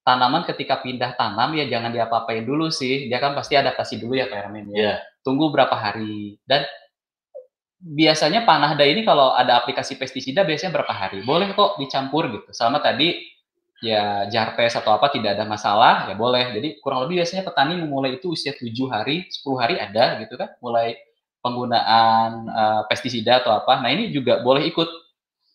tanaman 0.00 0.48
ketika 0.48 0.80
pindah 0.80 1.14
tanam 1.14 1.52
ya 1.54 1.68
jangan 1.68 1.92
diapa-apain 1.92 2.44
dulu 2.44 2.72
sih. 2.72 3.12
Dia 3.12 3.20
kan 3.20 3.36
pasti 3.36 3.54
adaptasi 3.60 4.00
dulu 4.00 4.16
ya 4.16 4.26
Pak 4.28 4.38
Ermen 4.48 4.72
ya. 4.72 4.76
Yeah. 4.76 4.96
Tunggu 5.20 5.52
berapa 5.52 5.76
hari 5.76 6.40
dan 6.48 6.64
biasanya 7.80 8.44
panahda 8.44 8.84
ini 8.84 9.02
kalau 9.02 9.32
ada 9.32 9.56
aplikasi 9.56 9.96
pestisida 9.96 10.44
biasanya 10.44 10.76
berapa 10.76 10.92
hari? 10.92 11.24
Boleh 11.24 11.56
kok 11.56 11.80
dicampur 11.80 12.28
gitu. 12.28 12.52
Sama 12.52 12.84
tadi 12.84 13.16
ya 13.80 14.28
jarpes 14.28 14.76
atau 14.76 14.92
apa 14.92 15.08
tidak 15.08 15.40
ada 15.40 15.48
masalah 15.48 16.06
ya 16.12 16.14
boleh. 16.14 16.52
Jadi 16.52 16.76
kurang 16.84 17.08
lebih 17.08 17.24
biasanya 17.24 17.48
petani 17.48 17.80
memulai 17.80 18.20
itu 18.20 18.36
usia 18.36 18.52
7 18.52 18.68
hari, 18.92 19.26
10 19.32 19.56
hari 19.56 19.74
ada 19.80 20.20
gitu 20.20 20.36
kan 20.36 20.52
mulai 20.60 21.00
penggunaan 21.40 22.30
uh, 22.52 22.82
pestisida 22.86 23.40
atau 23.40 23.56
apa. 23.56 23.80
Nah, 23.80 23.88
ini 23.88 24.12
juga 24.12 24.44
boleh 24.44 24.68
ikut. 24.68 24.88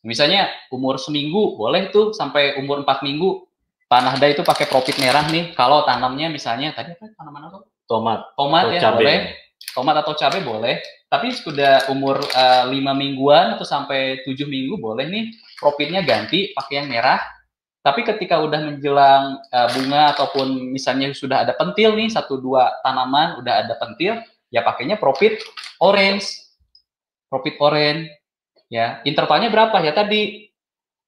Misalnya 0.05 0.49
umur 0.69 1.01
seminggu 1.01 1.57
boleh 1.57 1.89
tuh 1.89 2.13
sampai 2.13 2.61
umur 2.61 2.85
4 2.85 3.05
minggu 3.05 3.45
panahda 3.89 4.25
itu 4.29 4.41
pakai 4.41 4.65
profit 4.69 4.97
merah 5.01 5.25
nih. 5.29 5.53
Kalau 5.53 5.85
tanamnya 5.85 6.29
misalnya 6.29 6.73
tadi 6.73 6.93
apa 6.93 7.09
tanaman 7.13 7.53
apa? 7.53 7.57
Tomat. 7.85 8.33
Tomat 8.33 8.65
ya 8.73 8.81
cabai. 8.81 8.97
boleh. 8.97 9.17
Tomat 9.75 9.99
atau 9.99 10.15
cabai 10.15 10.39
boleh 10.39 10.79
tapi 11.11 11.31
sudah 11.31 11.87
umur 11.93 12.19
uh, 12.33 12.67
mingguan 12.71 13.55
atau 13.55 13.63
sampai 13.63 14.25
tujuh 14.25 14.49
minggu 14.49 14.75
boleh 14.81 15.05
nih 15.07 15.25
profitnya 15.61 16.01
ganti 16.01 16.51
pakai 16.51 16.83
yang 16.83 16.87
merah. 16.89 17.21
Tapi 17.85 18.01
ketika 18.01 18.41
udah 18.41 18.73
menjelang 18.73 19.37
uh, 19.53 19.67
bunga 19.77 20.17
ataupun 20.17 20.73
misalnya 20.73 21.13
sudah 21.13 21.45
ada 21.45 21.53
pentil 21.53 21.93
nih 21.93 22.09
satu 22.09 22.41
dua 22.41 22.81
tanaman 22.81 23.37
udah 23.37 23.61
ada 23.61 23.77
pentil, 23.77 24.17
ya 24.49 24.65
pakainya 24.65 24.97
profit 24.97 25.37
orange. 25.79 26.43
profit 27.25 27.57
orange 27.59 28.07
ya 28.69 29.01
intervalnya 29.03 29.49
berapa 29.51 29.81
ya 29.81 29.91
tadi 29.91 30.47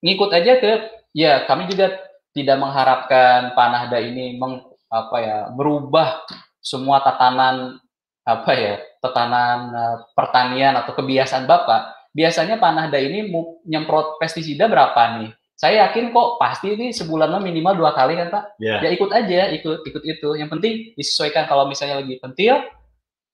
ngikut 0.02 0.30
aja 0.34 0.60
ke 0.60 0.72
ya 1.14 1.46
kami 1.46 1.70
juga 1.72 1.94
tidak 2.34 2.58
mengharapkan 2.58 3.54
panahda 3.56 4.02
ini 4.02 4.36
meng, 4.36 4.66
apa 4.92 5.18
ya 5.24 5.38
merubah 5.54 6.26
semua 6.60 7.00
tatanan 7.00 7.80
apa 8.28 8.52
ya 8.52 8.76
tatanan 9.00 9.72
uh, 9.72 9.96
pertanian 10.12 10.76
atau 10.76 10.92
kebiasaan 10.92 11.48
bapak 11.48 12.12
biasanya 12.12 12.60
panahda 12.60 13.00
ini 13.00 13.32
nyemprot 13.64 14.18
pestisida 14.18 14.66
berapa 14.66 15.22
nih? 15.22 15.32
Saya 15.58 15.90
yakin 15.90 16.14
kok 16.14 16.38
pasti 16.38 16.78
ini 16.78 16.94
sebulan 16.94 17.34
minimal 17.42 17.82
dua 17.82 17.92
kali 17.94 18.14
kan 18.14 18.30
pak? 18.30 18.44
Yeah. 18.62 18.82
ya 18.82 18.90
ikut 18.94 19.10
aja 19.10 19.50
ikut 19.54 19.86
ikut 19.90 20.04
itu. 20.06 20.30
Yang 20.38 20.50
penting 20.54 20.74
disesuaikan. 20.94 21.50
Kalau 21.50 21.66
misalnya 21.66 22.02
lagi 22.02 22.18
pentil 22.22 22.62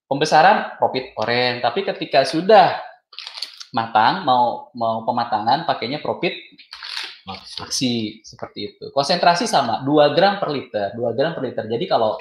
pembesaran 0.08 0.80
profit 0.80 1.12
orange. 1.20 1.60
Tapi 1.64 1.80
ketika 1.84 2.24
sudah 2.24 2.80
matang 3.76 4.24
mau 4.24 4.72
mau 4.72 5.04
pematangan 5.04 5.68
pakainya 5.68 6.00
profit 6.00 6.32
maksi 7.28 8.24
seperti 8.24 8.72
itu. 8.72 8.86
Konsentrasi 8.96 9.44
sama 9.44 9.84
2 9.84 10.16
gram 10.16 10.40
per 10.40 10.48
liter. 10.52 10.96
2 10.96 11.16
gram 11.16 11.36
per 11.36 11.44
liter. 11.44 11.68
Jadi 11.68 11.92
kalau 11.92 12.16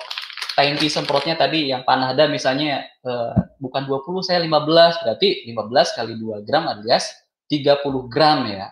tangki 0.55 0.93
semprotnya 0.93 1.35
tadi 1.35 1.73
yang 1.73 1.83
panahda 1.83 2.29
misalnya 2.29 2.85
eh, 2.85 3.35
bukan 3.57 3.89
20 3.89 4.27
saya 4.27 4.39
15 4.43 5.03
berarti 5.05 5.49
15 5.49 5.97
kali 5.97 6.13
2 6.19 6.47
gram 6.47 6.65
alias 6.69 7.13
30 7.49 7.79
gram 8.13 8.49
ya 8.49 8.69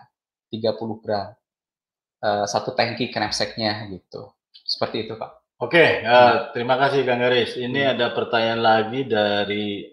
30 0.51 1.03
gram 1.03 1.31
uh, 2.21 2.45
satu 2.45 2.71
tangki 2.77 3.09
knapsacknya 3.09 3.89
gitu. 3.91 4.31
Seperti 4.63 5.09
itu 5.09 5.17
Pak. 5.17 5.41
Oke, 5.61 6.01
uh, 6.01 6.49
terima 6.57 6.77
kasih 6.81 7.05
Kang 7.05 7.21
Garis. 7.21 7.53
Ini 7.53 7.85
hmm. 7.85 7.91
ada 7.97 8.07
pertanyaan 8.17 8.61
lagi 8.61 9.01
dari 9.05 9.85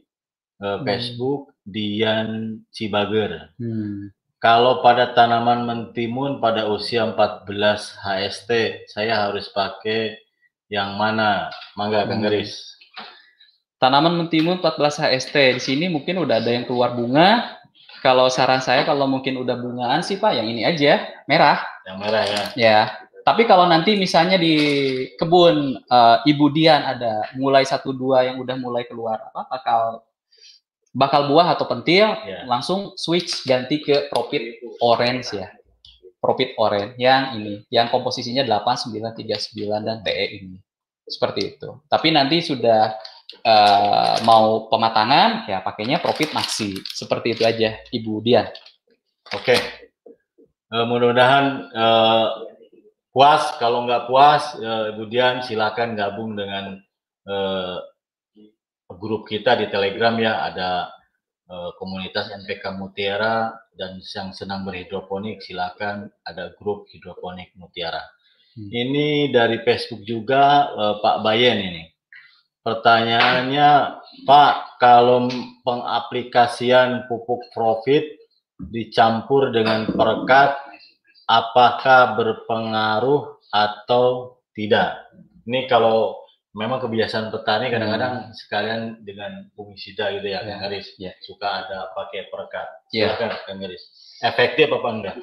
uh, 0.64 0.80
Facebook 0.80 1.52
hmm. 1.52 1.68
Dian 1.68 2.28
Cibager. 2.72 3.52
Hmm. 3.60 4.08
Kalau 4.38 4.80
pada 4.86 5.12
tanaman 5.18 5.66
mentimun 5.66 6.38
pada 6.38 6.70
usia 6.70 7.02
14 7.02 7.42
HST, 8.06 8.50
saya 8.86 9.28
harus 9.28 9.50
pakai 9.50 10.27
yang 10.68 11.00
mana? 11.00 11.48
Mangga 11.74 12.04
Kang 12.04 12.20
hmm. 12.20 12.26
Garis. 12.28 12.52
Tanaman 13.80 14.20
mentimun 14.20 14.60
14 14.60 15.08
HST. 15.08 15.36
Di 15.58 15.62
sini 15.62 15.86
mungkin 15.88 16.20
udah 16.20 16.42
ada 16.42 16.50
yang 16.50 16.68
keluar 16.68 16.92
bunga, 16.92 17.58
kalau 18.04 18.30
saran 18.30 18.62
saya 18.62 18.86
kalau 18.86 19.10
mungkin 19.10 19.38
udah 19.38 19.58
bungaan 19.58 20.06
sih 20.06 20.18
Pak, 20.18 20.34
yang 20.38 20.46
ini 20.46 20.62
aja, 20.62 21.02
merah. 21.26 21.62
Yang 21.86 21.96
merah 21.98 22.24
ya. 22.26 22.42
Ya. 22.54 22.80
Tapi 23.26 23.44
kalau 23.44 23.68
nanti 23.68 23.92
misalnya 23.92 24.40
di 24.40 24.56
kebun 25.20 25.84
uh, 25.84 26.16
Ibu 26.24 26.46
Dian 26.48 26.80
ada 26.80 27.28
mulai 27.36 27.60
satu 27.66 27.92
dua 27.92 28.24
yang 28.24 28.40
udah 28.40 28.56
mulai 28.56 28.88
keluar 28.88 29.20
apa 29.20 29.44
bakal 29.52 29.80
bakal 30.96 31.20
buah 31.28 31.52
atau 31.52 31.68
pentil, 31.68 32.08
ya. 32.24 32.48
langsung 32.48 32.96
switch 32.96 33.44
ganti 33.44 33.84
ke 33.84 34.08
profit 34.08 34.58
orange 34.80 35.36
ya. 35.36 35.52
Profit 36.18 36.58
orange 36.58 36.98
yang 36.98 37.38
ini, 37.38 37.62
yang 37.70 37.86
komposisinya 37.94 38.42
8939 38.42 39.86
dan 39.86 40.02
TE 40.02 40.26
ini. 40.42 40.58
Seperti 41.06 41.56
itu. 41.56 41.78
Tapi 41.86 42.10
nanti 42.10 42.42
sudah 42.42 42.98
uh, 43.44 44.16
mau 44.24 44.66
pematangan 44.72 45.46
ya 45.46 45.60
pakainya 45.60 46.00
profit 46.00 46.32
maxi 46.32 46.80
seperti 46.84 47.36
itu 47.36 47.42
aja 47.46 47.78
Ibu 47.92 48.20
Dian. 48.24 48.48
Oke, 49.36 49.52
okay. 49.54 49.60
uh, 50.72 50.88
mudah-mudahan 50.88 51.44
uh, 51.76 52.26
puas. 53.12 53.56
Kalau 53.60 53.84
nggak 53.84 54.08
puas, 54.08 54.56
uh, 54.56 54.96
Ibu 54.96 55.04
Dian 55.12 55.44
silakan 55.44 55.92
gabung 55.92 56.32
dengan 56.32 56.80
uh, 57.28 57.76
grup 58.96 59.28
kita 59.28 59.56
di 59.60 59.68
Telegram 59.68 60.16
ya. 60.16 60.48
Ada 60.48 60.97
komunitas 61.80 62.28
NPK 62.44 62.76
Mutiara 62.76 63.56
dan 63.72 64.04
yang 64.04 64.36
senang 64.36 64.68
berhidroponik 64.68 65.40
silakan 65.40 66.12
ada 66.28 66.52
grup 66.60 66.84
hidroponik 66.92 67.56
Mutiara. 67.56 68.04
Hmm. 68.52 68.68
Ini 68.68 69.32
dari 69.32 69.64
Facebook 69.64 70.04
juga 70.04 70.68
uh, 70.76 70.94
Pak 71.00 71.24
Bayen 71.24 71.58
ini. 71.62 71.84
Pertanyaannya, 72.60 73.70
Pak, 74.28 74.76
kalau 74.76 75.30
pengaplikasian 75.64 77.08
pupuk 77.08 77.40
profit 77.56 78.04
dicampur 78.60 79.48
dengan 79.54 79.88
perekat, 79.88 80.58
apakah 81.24 82.18
berpengaruh 82.20 83.40
atau 83.48 84.36
tidak? 84.52 85.00
Ini 85.48 85.64
kalau 85.64 86.27
memang 86.56 86.80
kebiasaan 86.80 87.28
petani 87.28 87.68
kadang-kadang 87.68 88.28
hmm. 88.28 88.32
sekalian 88.32 88.80
dengan 89.04 89.48
fungisida 89.52 90.08
gitu 90.16 90.28
ya, 90.32 90.40
ya. 90.40 90.56
Kang 90.56 90.60
Garis. 90.64 90.86
Ya. 90.96 91.12
Suka 91.20 91.64
ada 91.64 91.92
pakai 91.92 92.28
perekat. 92.32 92.68
Ya. 92.94 93.12
Silakan. 93.12 93.28
Kang 93.44 93.58
Garis. 93.60 93.82
Efektif 94.24 94.66
apa 94.72 94.88
enggak? 94.88 95.16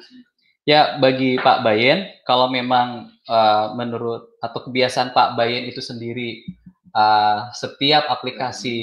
Ya, 0.66 0.98
bagi 0.98 1.38
Pak 1.38 1.62
Bayen, 1.62 2.10
kalau 2.26 2.50
memang 2.50 3.14
uh, 3.30 3.70
menurut 3.78 4.34
atau 4.42 4.66
kebiasaan 4.66 5.14
Pak 5.14 5.38
Bayen 5.38 5.62
itu 5.70 5.78
sendiri 5.78 6.42
uh, 6.90 7.54
setiap 7.54 8.10
aplikasi 8.10 8.82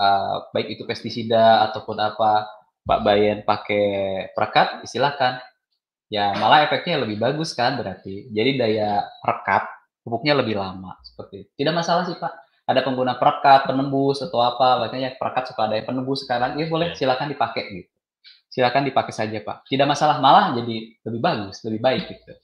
uh, 0.00 0.48
baik 0.56 0.72
itu 0.80 0.88
pestisida 0.88 1.68
ataupun 1.68 2.00
apa 2.00 2.48
Pak 2.88 3.00
Bayan 3.04 3.44
pakai 3.44 3.88
perekat, 4.32 4.88
silakan. 4.88 5.36
Ya 6.06 6.32
malah 6.38 6.62
efeknya 6.64 7.02
lebih 7.02 7.18
bagus 7.18 7.50
kan 7.52 7.76
berarti. 7.76 8.30
Jadi 8.30 8.56
daya 8.56 9.04
rekat 9.26 9.66
pupuknya 10.06 10.38
lebih 10.38 10.54
lama 10.54 10.94
seperti 11.16 11.48
itu. 11.48 11.50
Tidak 11.64 11.72
masalah 11.72 12.04
sih 12.04 12.20
Pak. 12.20 12.44
Ada 12.68 12.84
pengguna 12.84 13.16
perekat, 13.16 13.64
penembus 13.64 14.20
atau 14.20 14.44
apa, 14.44 14.84
makanya 14.84 15.16
perekat 15.16 15.48
suka 15.48 15.64
ada 15.64 15.80
yang 15.80 15.88
penembus 15.88 16.28
sekarang, 16.28 16.60
ya 16.60 16.68
boleh 16.68 16.92
iya. 16.92 16.98
silakan 16.98 17.32
dipakai 17.32 17.64
gitu. 17.72 17.92
Silakan 18.52 18.84
dipakai 18.84 19.14
saja 19.16 19.38
Pak. 19.40 19.64
Tidak 19.64 19.86
masalah, 19.88 20.20
malah 20.20 20.52
jadi 20.52 20.92
lebih 21.08 21.20
bagus, 21.24 21.64
lebih 21.64 21.80
baik 21.80 22.04
gitu. 22.12 22.36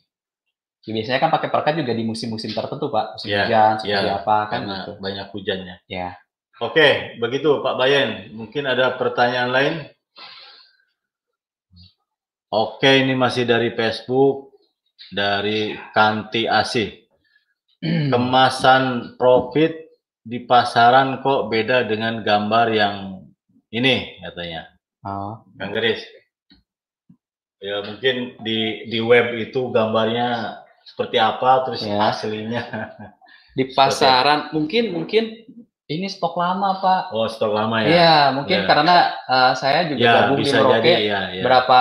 Ya, 0.83 0.91
biasanya 0.99 1.21
kan 1.21 1.31
pakai 1.31 1.49
perkat 1.53 1.75
juga 1.79 1.93
di 1.93 2.03
musim-musim 2.07 2.51
tertentu, 2.55 2.89
Pak. 2.89 3.19
Musim 3.19 3.29
ya, 3.29 3.45
hujan, 3.45 3.73
seperti 3.83 4.09
ya, 4.09 4.19
apa 4.19 4.37
kan 4.49 4.61
gitu. 4.65 4.93
Banyak 4.99 5.27
hujannya. 5.35 5.77
Ya. 5.91 6.17
Oke, 6.63 7.19
begitu 7.19 7.59
Pak 7.59 7.75
Bayen. 7.75 8.31
Mungkin 8.39 8.71
ada 8.71 8.95
pertanyaan 8.95 9.51
lain? 9.51 9.75
Oke, 12.55 13.03
ini 13.03 13.19
masih 13.19 13.43
dari 13.43 13.75
Facebook 13.75 14.55
dari 15.11 15.75
Kanti 15.91 16.47
Asih. 16.47 17.02
Kemasan 17.83 19.19
profit 19.19 19.75
di 20.23 20.47
pasaran 20.47 21.19
kok 21.19 21.51
beda 21.51 21.83
dengan 21.91 22.23
gambar 22.23 22.67
yang 22.71 22.97
ini 23.75 24.23
katanya. 24.23 24.71
Oh. 25.03 25.43
Kang 25.59 25.75
Geris. 25.75 25.99
Ya 27.59 27.83
mungkin 27.83 28.39
di 28.43 28.87
di 28.87 28.99
web 29.03 29.35
itu 29.35 29.71
gambarnya 29.75 30.63
seperti 30.83 31.19
apa 31.19 31.63
terus 31.67 31.87
ya. 31.87 32.11
aslinya 32.11 32.63
di 33.59 33.71
pasaran 33.71 34.51
mungkin 34.51 34.91
mungkin 34.91 35.47
ini 35.91 36.07
stok 36.07 36.39
lama 36.39 36.79
pak. 36.79 37.03
Oh 37.11 37.27
stok 37.27 37.53
lama 37.53 37.83
ya? 37.83 37.89
Iya 37.91 38.17
mungkin 38.35 38.59
ya. 38.63 38.67
karena 38.67 38.97
uh, 39.27 39.53
saya 39.59 39.91
juga 39.91 40.03
ya, 40.03 40.13
gabung 40.25 40.39
di 40.39 40.47
Merauke 40.51 40.95
ya, 41.03 41.21
ya. 41.35 41.43
berapa 41.43 41.81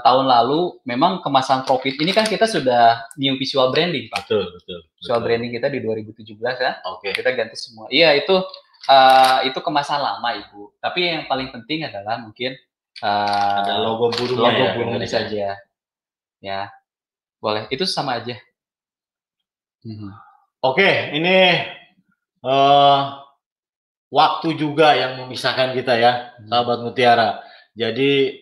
tahun 0.00 0.26
lalu. 0.26 0.60
Memang 0.88 1.20
kemasan 1.20 1.68
profit 1.68 1.96
ini 2.00 2.10
kan 2.10 2.24
kita 2.24 2.48
sudah 2.48 3.04
new 3.20 3.36
visual 3.36 3.70
branding 3.70 4.08
pak. 4.08 4.24
Betul 4.26 4.48
betul, 4.56 4.80
visual 5.00 5.20
branding 5.20 5.52
kita 5.52 5.68
di 5.68 5.78
2017 5.84 6.40
kan? 6.40 6.74
Oke. 6.88 7.10
Okay. 7.10 7.20
kita 7.20 7.30
ganti 7.36 7.56
semua. 7.60 7.86
Iya 7.92 8.16
itu 8.16 8.34
uh, 8.88 9.38
itu 9.44 9.58
kemasan 9.60 10.00
lama 10.00 10.28
ibu. 10.34 10.72
Tapi 10.80 11.00
yang 11.04 11.24
paling 11.28 11.52
penting 11.52 11.84
adalah 11.86 12.20
mungkin 12.20 12.56
uh, 13.04 13.60
ada 13.64 13.80
logo 13.80 14.08
burung 14.12 14.40
logo 14.40 14.62
ya, 14.62 14.72
burung 14.74 14.98
saja. 15.04 15.56
Ya 16.40 16.72
boleh, 17.44 17.68
itu 17.68 17.84
sama 17.84 18.16
aja. 18.16 18.40
Hmm. 19.84 20.16
Oke, 20.64 20.80
okay, 20.80 21.12
ini 21.12 21.60
uh, 22.40 23.23
waktu 24.14 24.54
juga 24.54 24.94
yang 24.94 25.26
memisahkan 25.26 25.74
kita 25.74 25.98
ya, 25.98 26.12
hmm. 26.38 26.46
sahabat 26.46 26.78
Mutiara. 26.86 27.42
Jadi 27.74 28.38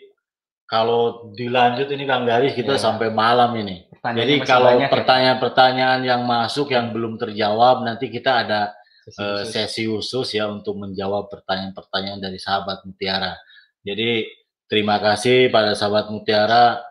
kalau 0.68 1.32
dilanjut 1.32 1.88
ini 1.88 2.04
Kang 2.04 2.28
Garis 2.28 2.52
kita 2.52 2.76
yeah. 2.76 2.84
sampai 2.84 3.08
malam 3.08 3.56
ini. 3.56 3.88
Jadi 4.02 4.44
kalau 4.44 4.76
ya? 4.76 4.92
pertanyaan-pertanyaan 4.92 6.00
ya? 6.04 6.16
yang 6.16 6.22
masuk 6.28 6.74
yang 6.74 6.92
belum 6.92 7.16
terjawab 7.16 7.86
nanti 7.86 8.12
kita 8.12 8.44
ada 8.44 8.74
sesi, 9.08 9.22
uh, 9.22 9.42
sesi 9.46 9.82
khusus 9.88 10.36
ya 10.36 10.50
untuk 10.50 10.76
menjawab 10.76 11.32
pertanyaan-pertanyaan 11.32 12.20
dari 12.20 12.36
sahabat 12.36 12.84
Mutiara. 12.84 13.38
Jadi 13.80 14.28
terima 14.68 15.00
kasih 15.00 15.48
pada 15.48 15.72
sahabat 15.72 16.12
Mutiara 16.12 16.82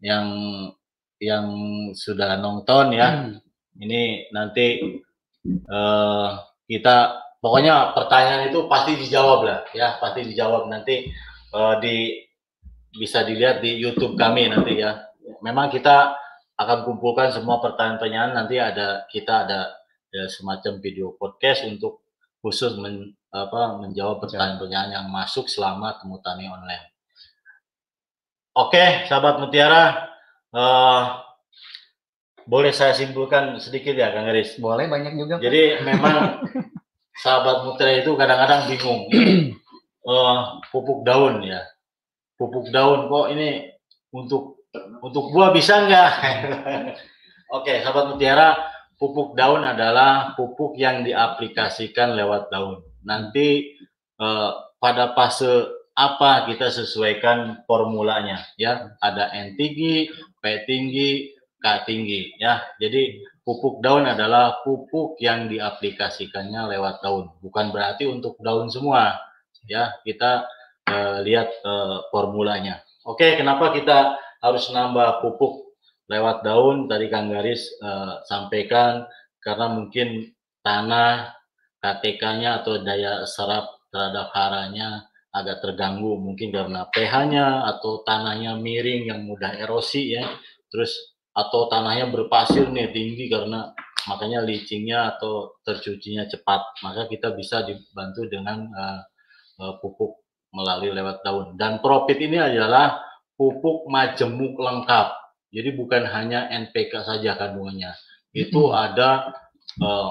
yang 0.00 0.26
yang 1.20 1.46
sudah 1.92 2.40
nonton 2.40 2.96
ya. 2.96 3.08
Hmm. 3.18 3.36
Ini 3.80 4.32
nanti 4.32 4.80
uh, 5.68 6.28
kita 6.64 7.29
pokoknya 7.40 7.96
pertanyaan 7.96 8.52
itu 8.52 8.68
pasti 8.68 9.00
dijawab 9.00 9.40
lah 9.42 9.58
ya, 9.72 9.96
pasti 9.96 10.28
dijawab 10.28 10.68
nanti 10.68 11.08
uh, 11.56 11.80
di 11.80 12.24
bisa 12.94 13.24
dilihat 13.24 13.64
di 13.64 13.80
YouTube 13.80 14.14
kami 14.14 14.52
nanti 14.52 14.78
ya. 14.78 15.08
Memang 15.40 15.72
kita 15.72 16.14
akan 16.60 16.84
kumpulkan 16.84 17.32
semua 17.32 17.56
pertanyaan-pertanyaan 17.64 18.36
nanti 18.36 18.60
ada 18.60 19.08
kita 19.08 19.48
ada 19.48 19.72
ya, 20.12 20.28
semacam 20.28 20.78
video 20.84 21.16
podcast 21.16 21.64
untuk 21.64 22.04
khusus 22.44 22.76
men, 22.76 23.16
apa, 23.32 23.80
menjawab 23.80 24.20
pertanyaan-pertanyaan 24.20 25.00
yang 25.00 25.06
masuk 25.08 25.48
selama 25.48 25.96
temu 25.96 26.20
tani 26.20 26.50
online. 26.50 26.92
Oke, 28.50 29.06
sahabat 29.06 29.38
Mutiara, 29.38 30.10
uh, 30.50 31.22
boleh 32.44 32.74
saya 32.74 32.92
simpulkan 32.92 33.56
sedikit 33.62 33.94
ya, 33.94 34.10
Kang 34.10 34.26
Garis? 34.26 34.58
Boleh, 34.58 34.90
banyak 34.90 35.14
juga. 35.14 35.38
Jadi 35.38 35.86
memang 35.86 36.42
sahabat 37.20 37.68
Mutiara 37.68 38.00
itu 38.00 38.16
kadang-kadang 38.16 38.66
bingung. 38.68 39.06
uh, 40.08 40.58
pupuk 40.72 41.04
daun 41.04 41.44
ya, 41.44 41.60
pupuk 42.40 42.72
daun 42.72 43.06
kok 43.12 43.26
ini 43.32 43.68
untuk 44.10 44.64
untuk 45.04 45.30
buah 45.30 45.52
bisa 45.52 45.86
nggak? 45.86 46.12
Oke, 47.56 47.84
sahabat 47.84 48.14
Mutiara, 48.16 48.56
pupuk 48.96 49.36
daun 49.36 49.62
adalah 49.62 50.32
pupuk 50.34 50.78
yang 50.80 51.04
diaplikasikan 51.04 52.16
lewat 52.16 52.48
daun. 52.48 52.80
Nanti 53.04 53.76
uh, 54.20 54.56
pada 54.80 55.12
fase 55.12 55.80
apa 56.00 56.48
kita 56.48 56.72
sesuaikan 56.72 57.66
formulanya 57.68 58.40
ya 58.56 58.96
ada 59.04 59.28
N 59.36 59.58
tinggi, 59.60 60.08
P 60.40 60.44
tinggi, 60.64 61.34
K 61.60 61.84
tinggi 61.84 62.40
ya 62.40 62.64
jadi 62.80 63.20
pupuk 63.50 63.82
daun 63.82 64.06
adalah 64.06 64.62
pupuk 64.62 65.18
yang 65.18 65.50
diaplikasikannya 65.50 66.70
lewat 66.70 67.02
daun. 67.02 67.34
Bukan 67.42 67.74
berarti 67.74 68.06
untuk 68.06 68.38
daun 68.38 68.70
semua 68.70 69.18
ya. 69.66 69.90
Kita 70.06 70.46
uh, 70.86 71.18
lihat 71.26 71.50
uh, 71.66 72.06
formulanya. 72.14 72.78
Oke 73.02 73.34
kenapa 73.34 73.74
kita 73.74 74.14
harus 74.38 74.70
nambah 74.70 75.18
pupuk 75.18 75.74
lewat 76.06 76.46
daun? 76.46 76.86
Tadi 76.86 77.10
Kang 77.10 77.26
Garis 77.26 77.74
uh, 77.82 78.22
sampaikan 78.22 79.10
karena 79.42 79.66
mungkin 79.66 80.30
tanah 80.62 81.34
KTK-nya 81.82 82.62
atau 82.62 82.78
daya 82.86 83.26
serap 83.26 83.82
terhadap 83.90 84.30
haranya 84.30 85.10
agak 85.34 85.58
terganggu. 85.58 86.22
Mungkin 86.22 86.54
karena 86.54 86.86
pH-nya 86.86 87.66
atau 87.66 88.06
tanahnya 88.06 88.54
miring 88.62 89.10
yang 89.10 89.26
mudah 89.26 89.58
erosi 89.58 90.14
ya. 90.14 90.22
Terus 90.70 91.09
atau 91.30 91.70
tanahnya 91.70 92.10
berpasir 92.10 92.66
nih 92.68 92.90
tinggi 92.90 93.30
karena 93.30 93.70
makanya 94.10 94.42
licingnya 94.42 95.16
atau 95.16 95.60
tercucinya 95.62 96.26
cepat. 96.26 96.82
Maka 96.82 97.06
kita 97.06 97.32
bisa 97.36 97.62
dibantu 97.62 98.26
dengan 98.26 98.66
uh, 98.72 99.00
uh, 99.62 99.74
pupuk 99.78 100.20
melalui 100.50 100.90
lewat 100.90 101.22
daun. 101.22 101.54
Dan 101.54 101.78
profit 101.78 102.18
ini 102.18 102.40
adalah 102.40 102.98
pupuk 103.38 103.86
majemuk 103.86 104.58
lengkap. 104.58 105.16
Jadi 105.50 105.70
bukan 105.74 106.06
hanya 106.06 106.50
NPK 106.50 107.06
saja 107.06 107.38
kandungannya. 107.38 107.94
Itu 108.30 108.70
ada 108.70 109.34
uh, 109.82 110.10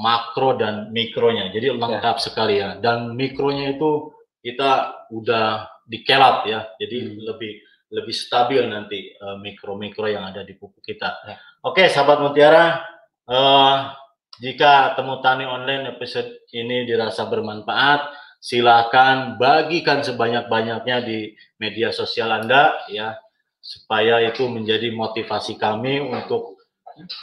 makro 0.00 0.56
dan 0.56 0.92
mikronya. 0.92 1.52
Jadi 1.52 1.72
lengkap 1.76 2.16
ya. 2.20 2.24
sekali 2.24 2.54
ya. 2.60 2.80
Dan 2.80 3.16
mikronya 3.16 3.76
itu 3.76 4.12
kita 4.42 5.06
udah 5.12 5.72
dikelap 5.86 6.46
ya, 6.46 6.66
jadi 6.78 6.96
hmm. 7.10 7.18
lebih 7.22 7.52
lebih 7.92 8.16
stabil 8.16 8.64
nanti 8.64 9.12
uh, 9.20 9.36
mikro-mikro 9.36 10.08
yang 10.08 10.24
ada 10.24 10.40
di 10.42 10.56
pupuk 10.56 10.80
kita. 10.80 11.10
Ya. 11.28 11.36
Oke, 11.60 11.86
sahabat 11.92 12.24
Mutiara, 12.24 12.80
uh, 13.28 13.92
jika 14.40 14.96
temu 14.96 15.20
tani 15.20 15.44
online 15.44 15.92
episode 15.92 16.42
ini 16.56 16.88
dirasa 16.88 17.28
bermanfaat, 17.28 18.10
silakan 18.40 19.36
bagikan 19.36 20.00
sebanyak-banyaknya 20.00 20.96
di 21.04 21.36
media 21.60 21.92
sosial 21.92 22.32
Anda 22.32 22.80
ya, 22.90 23.14
supaya 23.60 24.24
itu 24.24 24.48
menjadi 24.48 24.90
motivasi 24.90 25.60
kami 25.60 26.02
untuk 26.02 26.58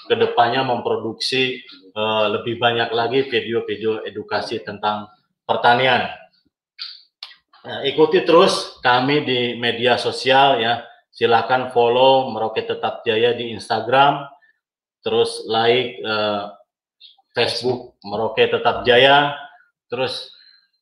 ke 0.08 0.16
depannya 0.18 0.66
memproduksi 0.66 1.62
uh, 1.98 2.30
lebih 2.40 2.58
banyak 2.62 2.90
lagi 2.94 3.26
video-video 3.28 4.06
edukasi 4.06 4.62
tentang 4.62 5.10
pertanian. 5.44 6.10
Nah, 7.60 7.84
ikuti 7.84 8.24
terus 8.24 8.80
kami 8.80 9.28
di 9.28 9.40
media 9.60 10.00
sosial 10.00 10.64
ya. 10.64 10.84
Silahkan 11.10 11.74
follow 11.76 12.32
Meroket 12.32 12.70
Tetap 12.72 13.04
Jaya 13.04 13.36
di 13.36 13.52
Instagram, 13.52 14.24
terus 15.04 15.44
like 15.50 16.00
uh, 16.06 16.56
Facebook 17.36 18.00
Meroket 18.08 18.56
Tetap 18.56 18.88
Jaya, 18.88 19.36
terus 19.92 20.32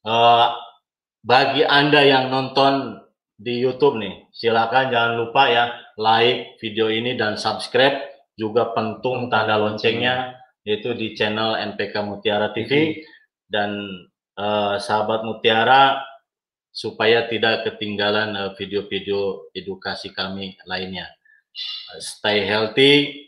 uh, 0.05 0.53
bagi 1.25 1.65
anda 1.65 2.05
yang 2.05 2.29
nonton 2.29 3.01
di 3.33 3.57
YouTube 3.57 3.97
nih, 3.97 4.29
silakan 4.29 4.93
jangan 4.93 5.13
lupa 5.25 5.43
ya 5.49 5.65
like 5.97 6.59
video 6.61 6.91
ini 6.93 7.17
dan 7.17 7.39
subscribe. 7.39 7.97
Juga 8.37 8.69
pentung 8.77 9.33
tanda 9.33 9.57
loncengnya 9.57 10.37
yaitu 10.61 10.93
di 10.93 11.17
channel 11.17 11.57
NPK 11.73 12.05
Mutiara 12.05 12.53
TV 12.53 13.01
dan 13.49 13.73
uh, 14.37 14.77
sahabat 14.77 15.25
Mutiara 15.25 15.97
supaya 16.77 17.25
tidak 17.25 17.65
ketinggalan 17.65 18.37
eh, 18.37 18.51
video-video 18.53 19.49
edukasi 19.57 20.13
kami 20.13 20.53
lainnya. 20.69 21.09
Stay 21.97 22.45
healthy, 22.45 23.25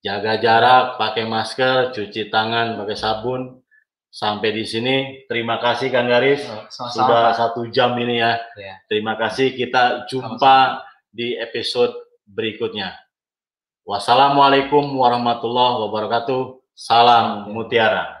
jaga 0.00 0.40
jarak, 0.40 0.96
pakai 0.96 1.28
masker, 1.28 1.92
cuci 1.92 2.32
tangan, 2.32 2.80
pakai 2.80 2.96
sabun. 2.96 3.60
Sampai 4.10 4.50
di 4.50 4.66
sini, 4.66 5.22
terima 5.30 5.62
kasih 5.62 5.92
Kang 5.92 6.10
Garis. 6.10 6.42
Oh, 6.50 6.66
sama-sama. 6.66 6.90
Sudah 6.90 7.24
satu 7.36 7.62
jam 7.70 7.94
ini 8.00 8.18
ya. 8.18 8.42
ya. 8.58 8.74
Terima 8.90 9.14
kasih. 9.14 9.54
Kita 9.54 10.10
jumpa 10.10 10.34
Sama-sama. 10.82 11.14
di 11.14 11.38
episode 11.38 11.94
berikutnya. 12.26 12.90
Wassalamualaikum 13.86 14.82
warahmatullahi 14.98 15.86
wabarakatuh. 15.86 16.58
Salam 16.74 17.54
Mutiara. 17.54 18.19